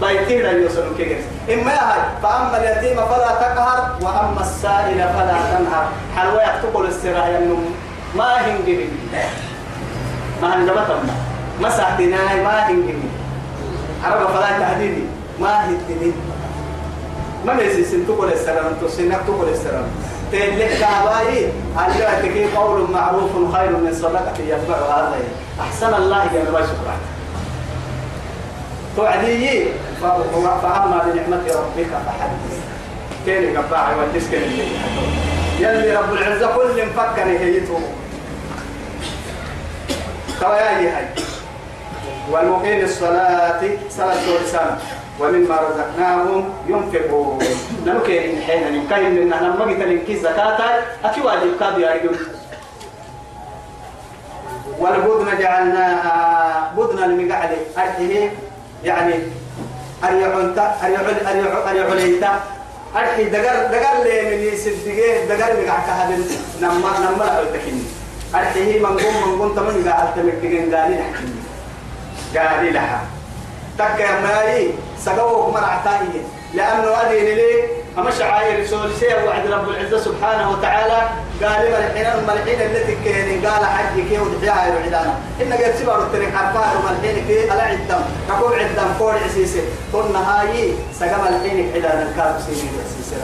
[0.00, 6.42] بيارجي بيتير يوسونك كيف إما هاي فأما اليتيم فلا تقهر وأما السائل فلا تنهر حلوة
[6.42, 7.64] يكتب الاستراحة ينم
[8.16, 8.88] ما هنجبي
[10.42, 11.06] ما هنجبتهم
[11.60, 13.08] ما ساعتنا ما هنجبي
[14.04, 15.04] عرب فلا تهديني
[15.40, 16.12] ما هدني
[17.46, 19.84] ما نسي سنتقول السلام تسنك تقول السلام
[20.32, 25.16] تلك كعباي ألا تكي قول معروف خير من صدقة يتبع هذا
[25.60, 27.15] أحسن الله جل شكرا
[28.96, 29.64] توعدي
[30.02, 32.56] فأما بنعمة ربك فحدث.
[33.26, 34.32] كين قباعي والدسك
[35.60, 37.80] يلي رب العزة كل مفكر هيته
[40.40, 41.06] كوايا هاي
[42.30, 44.78] والمقيم الصلاة صلاة ولسان
[45.20, 47.38] ومما رزقناهم ينفقون.
[47.86, 50.58] نمكن حين نكاين من لما قلت لك زكاة
[51.04, 52.16] أكي واجب كاد يعيدون
[54.78, 58.32] والبدن جعلناها بدنا المقعد أرحيه
[58.84, 59.14] يعني
[60.04, 62.40] أريعونتا أريعون أريعون أريعونيتا.
[62.96, 66.18] أرحي دقر دقر لي من يسدقه دقر مقعد هذا
[66.62, 67.82] نما نما لا تكني
[68.34, 71.28] أرحيه من قوم من قوم تمن قاعد تمكتين قالي لحكي
[72.38, 73.00] قالي لها
[73.78, 74.70] تكا ماي
[75.04, 76.22] سقوه مرعتانية
[76.54, 77.52] لأنه أدين لي
[77.98, 81.08] أما شعائر رسول سير وعد رب العزة سبحانه وتعالى
[81.42, 86.76] قال ملحين الملحين التي كان قال حج كي ودعاء العدانا إن قد سبر التريك حرفاء
[86.76, 89.60] الملحين كي ألا عدم كقول عدم فور عسيسي.
[89.92, 92.02] قلنا هاي سقم ملحين عدانا.
[92.02, 93.16] الكاب سيدي عسيسي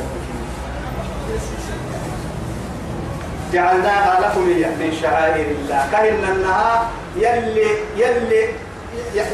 [3.52, 5.88] جعلناها لكم من شعائر الله.
[5.92, 7.66] كهن النهار يلي
[7.96, 8.48] يلي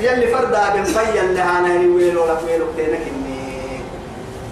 [0.02, 3.17] يلي فردا بن فيا لها أنا ويلو لك ويلو كينك.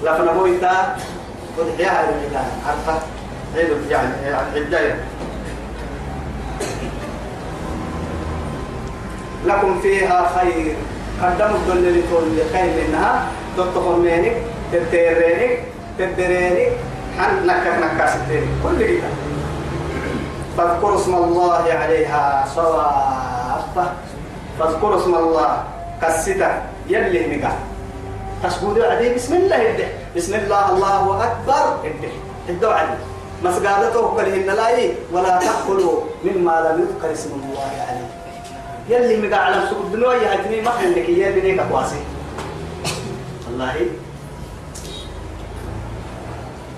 [0.07, 0.97] اني لفنا بويتا
[1.59, 3.01] ودعيها للعيدان عرفة
[3.57, 5.05] عيد يعني العداية
[9.47, 10.75] لكم فيها خير.
[11.23, 13.27] قدموا الدل تقول خير منها.
[13.57, 14.37] تطفل منك
[14.73, 15.59] تتيرينك
[15.99, 16.73] تدرينك
[17.19, 19.09] حن نكر نكاستين كل كده
[20.59, 23.95] فاذكروا اسم الله عليها صواب
[24.59, 25.65] فاذكروا اسم الله.
[26.03, 27.53] كستا يلي مقا.
[28.43, 31.65] تسجدوا عليه بسم الله يده بسم الله الله أكبر
[32.49, 32.99] يده عليه.
[33.45, 34.69] مسجادته كلهن لا
[35.13, 38.09] ولا تأكلوا مما لم يذكر اسم الله عليه.
[38.89, 42.01] يلي مقا على سوق الدنيا يهتني ما عندك يا بني كواسي
[43.47, 43.75] والله.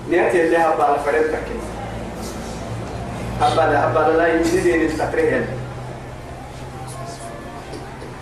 [0.09, 1.43] نياتي اللي هبا على فريدك
[3.41, 5.58] هبا هبا لا يجدي نستقريه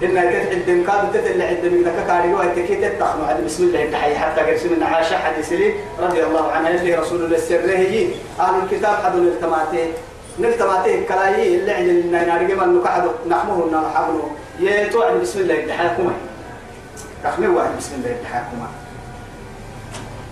[0.04, 4.18] إن تتعد كاد تتل عد من ذاك كاري وهي تكيت تتخم على بسم الله التحية
[4.18, 8.54] حتى قرسم من عائشة حديث لي رضي الله عنها اللي رسول الله السر له أهل
[8.64, 9.88] الكتاب حدوا نلتماته
[10.40, 14.30] نلتماته كلاي اللي عندنا نارجع من نكحد نحمه نحمه
[14.60, 16.14] يتوعد بسم الله التحية كما
[17.24, 18.68] تخمي واحد بسم الله التحية كما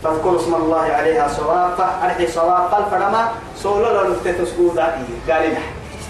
[0.03, 4.83] فاذكروا اسم الله عليها صواب أرحي صواب قال فرما سولو لو نفتت سكودا
[5.29, 5.59] قال لنا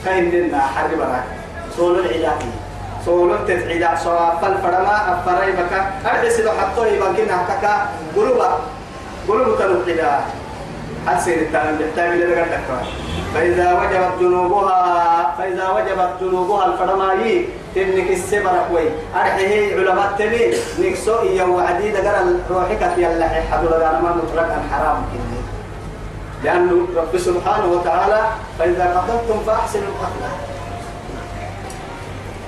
[0.05, 1.23] كاين لنا حرب براك
[1.77, 2.64] سولو العلاقي.
[3.05, 8.49] سولو تتعيد صواب قال فرما أفراي بكا أرحي لو حطوه يبقينا كاكا قلوبا
[9.27, 10.11] قلوب تنقدا
[11.07, 12.45] حسين التعلم يحتاج إلى
[13.33, 17.45] فإذا وجبت جنوبها فإذا وجبت جنوبها الفرماي
[17.75, 20.53] تنك السبر كوي أرحيه علماء تني.
[20.79, 22.15] نكسو إيا وعدي دقر
[22.49, 25.41] روحك يلا حدو لغانا ما مطلقا حرام كني.
[26.43, 28.21] لأنه رب سبحانه وتعالى
[28.59, 30.54] فإذا قتلتم فأحسنوا القتل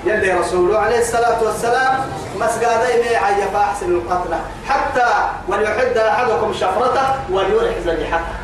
[0.04, 1.94] يلي رسوله عليه الصلاة والسلام
[2.40, 4.34] مسجدين عي فأحسنوا القتل
[4.68, 5.06] حتى
[5.48, 8.34] وليحد أحدكم شفرته وليرح ذبيحته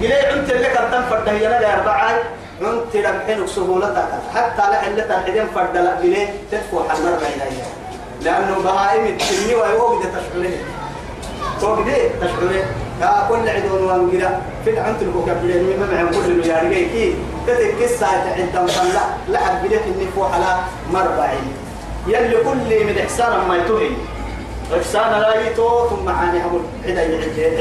[0.00, 2.10] إلي عنت اللي كان تنفرد هي لنا أربعة
[2.62, 7.62] عنت لبحين سهولتك حتى لحلتها الحدين فرد لا بلي تدفع حمر بين
[8.22, 10.50] لأنه بهائم التنمي ويوجد تشعره
[11.60, 12.66] توجد تشعره يا
[13.28, 17.14] كل عدون وانجلا في العنت الكوكبلين مما معهم كل اللي كي
[17.46, 20.58] تتك الساعة عندهم طلع لحد بليك النفوح على
[20.92, 21.52] مربعين.
[22.06, 23.90] يلي كل من إحسان ما يتوهي
[24.76, 27.02] إحسان لا يتو ثم عاني أقول عدا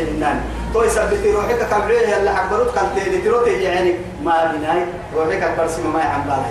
[0.02, 0.42] النان
[0.74, 2.34] تو يثبت روحك كبريه يلا
[2.76, 4.86] كان تيلي تروتي يعني ما بناي
[5.16, 6.42] روحك كبرسي ما يعمل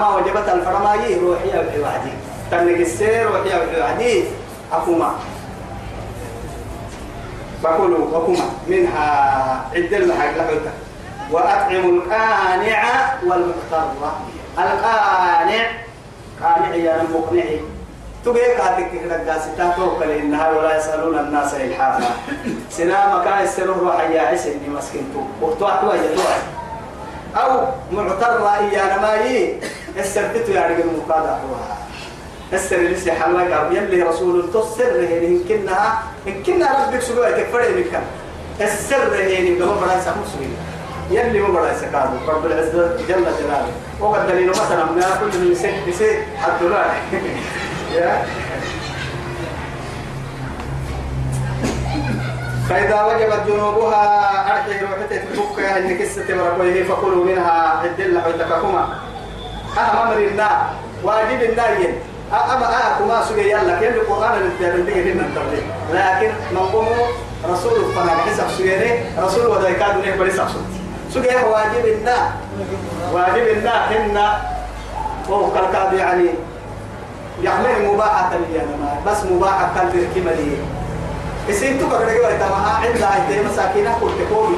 [0.00, 2.12] ما وجبت الفرماي روحي أبحي وحدي
[2.50, 4.24] تنك السير روحي أبحي وحدي
[4.72, 5.14] أفوما
[7.64, 9.06] بقولوا وكما منها
[9.74, 10.72] عدل حق لحوتك
[11.30, 12.82] وأطعم القانع
[13.26, 13.82] والمقتر
[14.58, 15.66] القانع
[16.42, 17.44] قانع يا المقنع.
[18.24, 22.10] تجي كاتك كده قاسيتا توكل إنها ولا يسألون الناس إلحافا.
[22.70, 26.24] سلام كان يسألون روح يا عيسى إني مسكنتو وقتوا يدوا
[27.36, 29.60] أو معتر إيانا ما يي
[29.98, 31.56] السرتتو يعني قد مقادة حوا
[32.52, 38.00] السر اللي حلوك أو يلي رسول هي إن كنا إن كنا ربك سبوع تكفر منك
[38.60, 40.56] السر هي إن قبل برا سامو سوين
[41.10, 43.72] يلي مو برا سكادو رب العزة جل جلاله.
[44.00, 46.64] وقد دليل مثلا ما كل من سيد بسيد حتى
[47.94, 48.22] لا
[52.68, 54.04] فإذا وجبت جنوبها
[54.52, 58.88] أرحي روحتي تفك إن كسة مرقوية فكلوا منها الدلة ويتككما
[59.78, 60.70] أهم أمر الله
[61.04, 65.62] واجب النايين أما آه كما سجى يلا كل القرآن اللي بتدري هنا التبليغ
[65.92, 66.86] لكن نقوم
[67.50, 68.78] رسول فنا حسب سجى
[69.18, 70.60] رسول وذا كاد نه بلي سبسط
[71.14, 72.30] سجى واجب النا.
[73.12, 74.40] واجب النا هنا
[75.28, 76.28] وهو كالكاد يعني.
[77.42, 78.60] يعمل مباحة لي
[79.06, 80.56] بس مباحة كان بالكمة لي
[81.50, 84.56] إسين تو بقدر أقول تمام عند عند مساكين أقول تقولي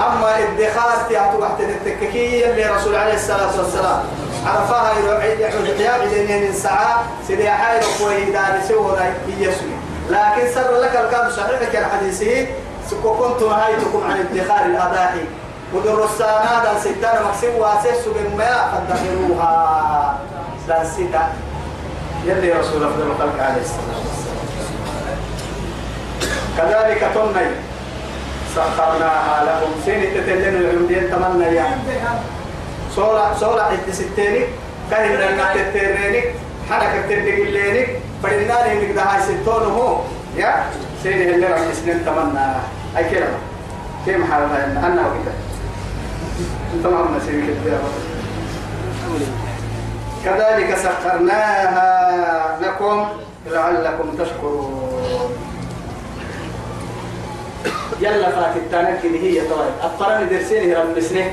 [0.00, 4.00] أما الدخار تياتو تحت التككية اللي رسول عليه الصلاة والسلام.
[4.46, 4.92] عرفها
[5.38, 8.98] يحيى بدين من ساعة سيدي حايل قوي دار سوى
[9.38, 9.76] يسوي.
[10.10, 12.46] لكن سر لك الكلام صحيح كان حديثه
[13.02, 15.24] كنت نهايتكم عن ادخار الأضاحي.
[15.74, 20.18] ودرسانا دان ستان مكسب واسس بما فدخلوها
[20.68, 21.32] دان ستا
[22.24, 24.40] يلي رسول أفضل الخلق عليه الصلاة والسلام
[26.56, 27.50] كذلك تني
[28.54, 31.80] سخرناها لهم سين تتلين العمدين تمنى يعني
[32.96, 34.48] سورة سورة حتى ستينك
[34.90, 36.24] كهن لنا تترينك
[36.70, 37.88] حركة تدقلينك
[38.22, 40.00] فإننا لهم ده هاي ستون هو.
[40.36, 40.64] يا؟
[41.02, 42.46] سيني اللي رح سنين تمنى.
[42.96, 43.38] أي كلمة؟
[44.06, 45.34] كيف حالنا إن أنا وكذا
[46.84, 47.18] تمام
[47.64, 47.78] كده
[50.24, 52.58] كذلك سخرناها.
[52.62, 53.06] لكم
[53.46, 55.36] لعلكم تشكرون.
[58.00, 59.74] يلا فاتت تانك هي طيب.
[59.84, 61.32] الطرن درسيني رب مسنه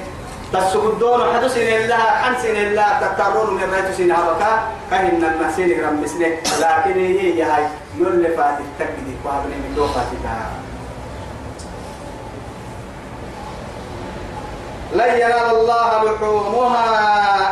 [0.53, 4.51] تسكدون حدو سين الله عن سين الله تترون من رأيت سين هبكا
[4.91, 6.27] كهن المحسين رم مسنه
[6.59, 7.63] لكن هي هاي
[7.97, 10.49] يول فات التكدي قابل من دو فاتها
[14.95, 16.87] لا ينال الله لحومها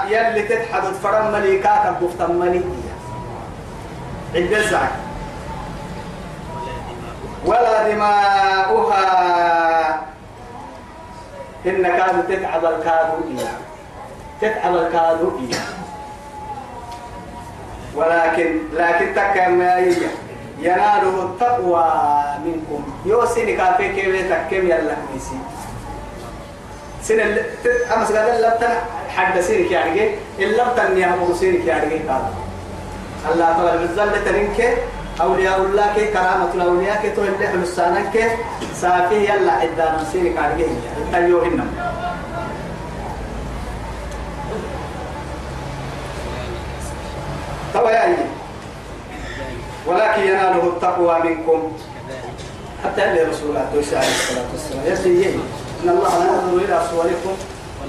[0.10, 2.96] يلي تتحدث فرم مليكات بفتم مليكية
[4.36, 4.92] عند الزعك
[7.46, 9.06] ولا دماؤها.
[11.68, 13.58] إن كادوا تتعب الكادو إياه.
[14.42, 15.66] تتعب الكادو إياه.
[17.96, 19.62] ولكن لكن تكم
[20.60, 21.92] يناله التقوى
[22.46, 22.84] منكم.
[23.06, 25.38] يوسيني كافي كيف تكم يلا ميسي
[27.04, 27.20] سن
[27.94, 28.74] أما سجاد اللبتن
[29.16, 32.24] حد سينك يعني اللبتن يا أبو سينك يعني قال
[33.34, 34.78] الله تعالى بالزلة تنك
[35.22, 38.24] أولياء الله كي كرامة الأولياء كي تقول اللي حلسانا كي.
[38.82, 40.68] سافيه يلا عدنا نسيرك عليه
[41.16, 41.68] أيوهن
[47.74, 48.16] توا يعني
[49.88, 51.72] ولكن يناله التقوى منكم.
[52.84, 54.86] حتى اللي رسول الله عليه الصلاة والسلام.
[54.94, 55.34] يسير
[55.84, 57.36] إن الله لا ينظر إلى صوركم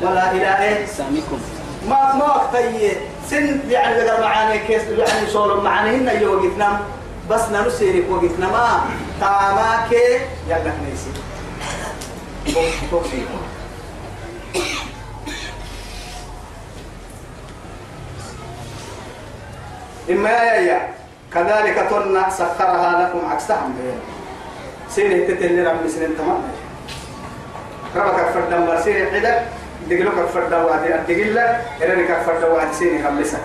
[0.03, 1.41] ولا إلى إيه؟ سامكم
[1.89, 2.93] ما ما وقتي
[3.31, 6.81] سن يعني بدر معاني كيس يعني صور معاني هنا يوقفنا
[7.31, 8.81] بس نرسيرك وقفنا ما
[9.21, 9.93] تاماك
[10.49, 11.11] يلا نيسي.
[20.11, 20.89] إما يا
[21.35, 23.75] كذلك تنا سخرها لكم عكسهم
[24.91, 26.43] سير تتلي رب سنين تمام.
[27.97, 29.43] ربك فرد مرسير عدك
[29.91, 33.39] دقلك فرد وادي الدقلة إرنك فرد وادي سيني خمسة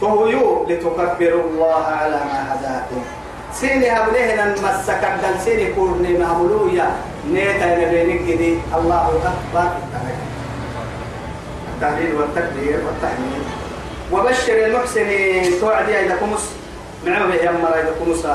[0.00, 3.02] فهو لتكبروا الله على ما هداكم.
[3.54, 6.90] سيني هبلهنا مسك دل سيني كورني معمولويا
[7.30, 9.70] نيتا نبينك دي الله أكبر.
[11.74, 13.44] التهليل والتكبير والتحميد.
[14.12, 16.50] وبشر المحسنين توعدي إذا كمس.
[17.04, 18.26] نعم به أمر إذا كمس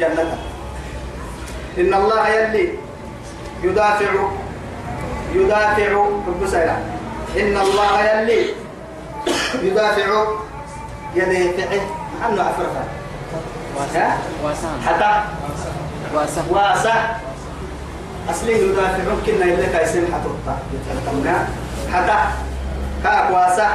[0.00, 0.38] جنة
[1.78, 2.68] إن الله يلي
[3.62, 4.12] يدافع
[5.34, 6.06] يدافع
[7.36, 8.46] إن الله يلي
[9.62, 10.24] يدافع
[11.14, 11.80] يلي فعه
[12.24, 12.84] عنه عفرفة
[14.44, 15.10] واسان حتى؟
[16.14, 16.94] واسان واسع.
[18.30, 21.48] أصلي يدافعون كنا إلا كايسين حتوطا يتحكمنا.
[21.92, 22.18] حتى؟
[23.04, 23.68] كاك واسع.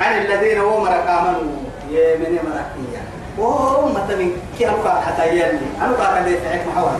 [0.00, 1.64] عن الذين هم آمنوا.
[1.90, 3.02] يمني مرقية
[3.38, 5.58] وهم مثلا كي أبقى حتى يلي.
[5.82, 6.98] أنا بقى كده يتعك محاولة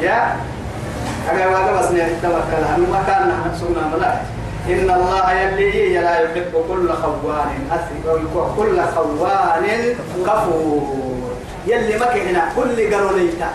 [0.00, 0.36] يا.
[1.30, 4.20] أنا واقع بس نتوكل أنا ما كان نحن سونا ملا
[4.68, 7.50] إن الله يلي لا يحب كل خوان
[8.56, 9.94] كل خوان
[10.26, 11.08] كفور.
[11.66, 13.50] يلي ما هنا كل قرونيتا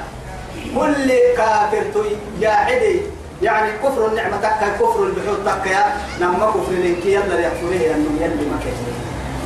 [0.76, 2.10] كل كافر توي
[2.42, 3.02] جاحدي
[3.42, 8.58] يعني كفر النعمة تكا كفر البحوث تكا نما كفر لنك يلا يحفره أنه يلي ما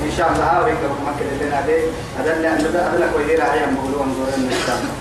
[0.05, 1.59] إن شاء الله هاوي كفر ما كده لنا
[2.19, 4.93] هذا اللي أنا أدلك ويهير عيام مغلوان دورنا إن شاء الله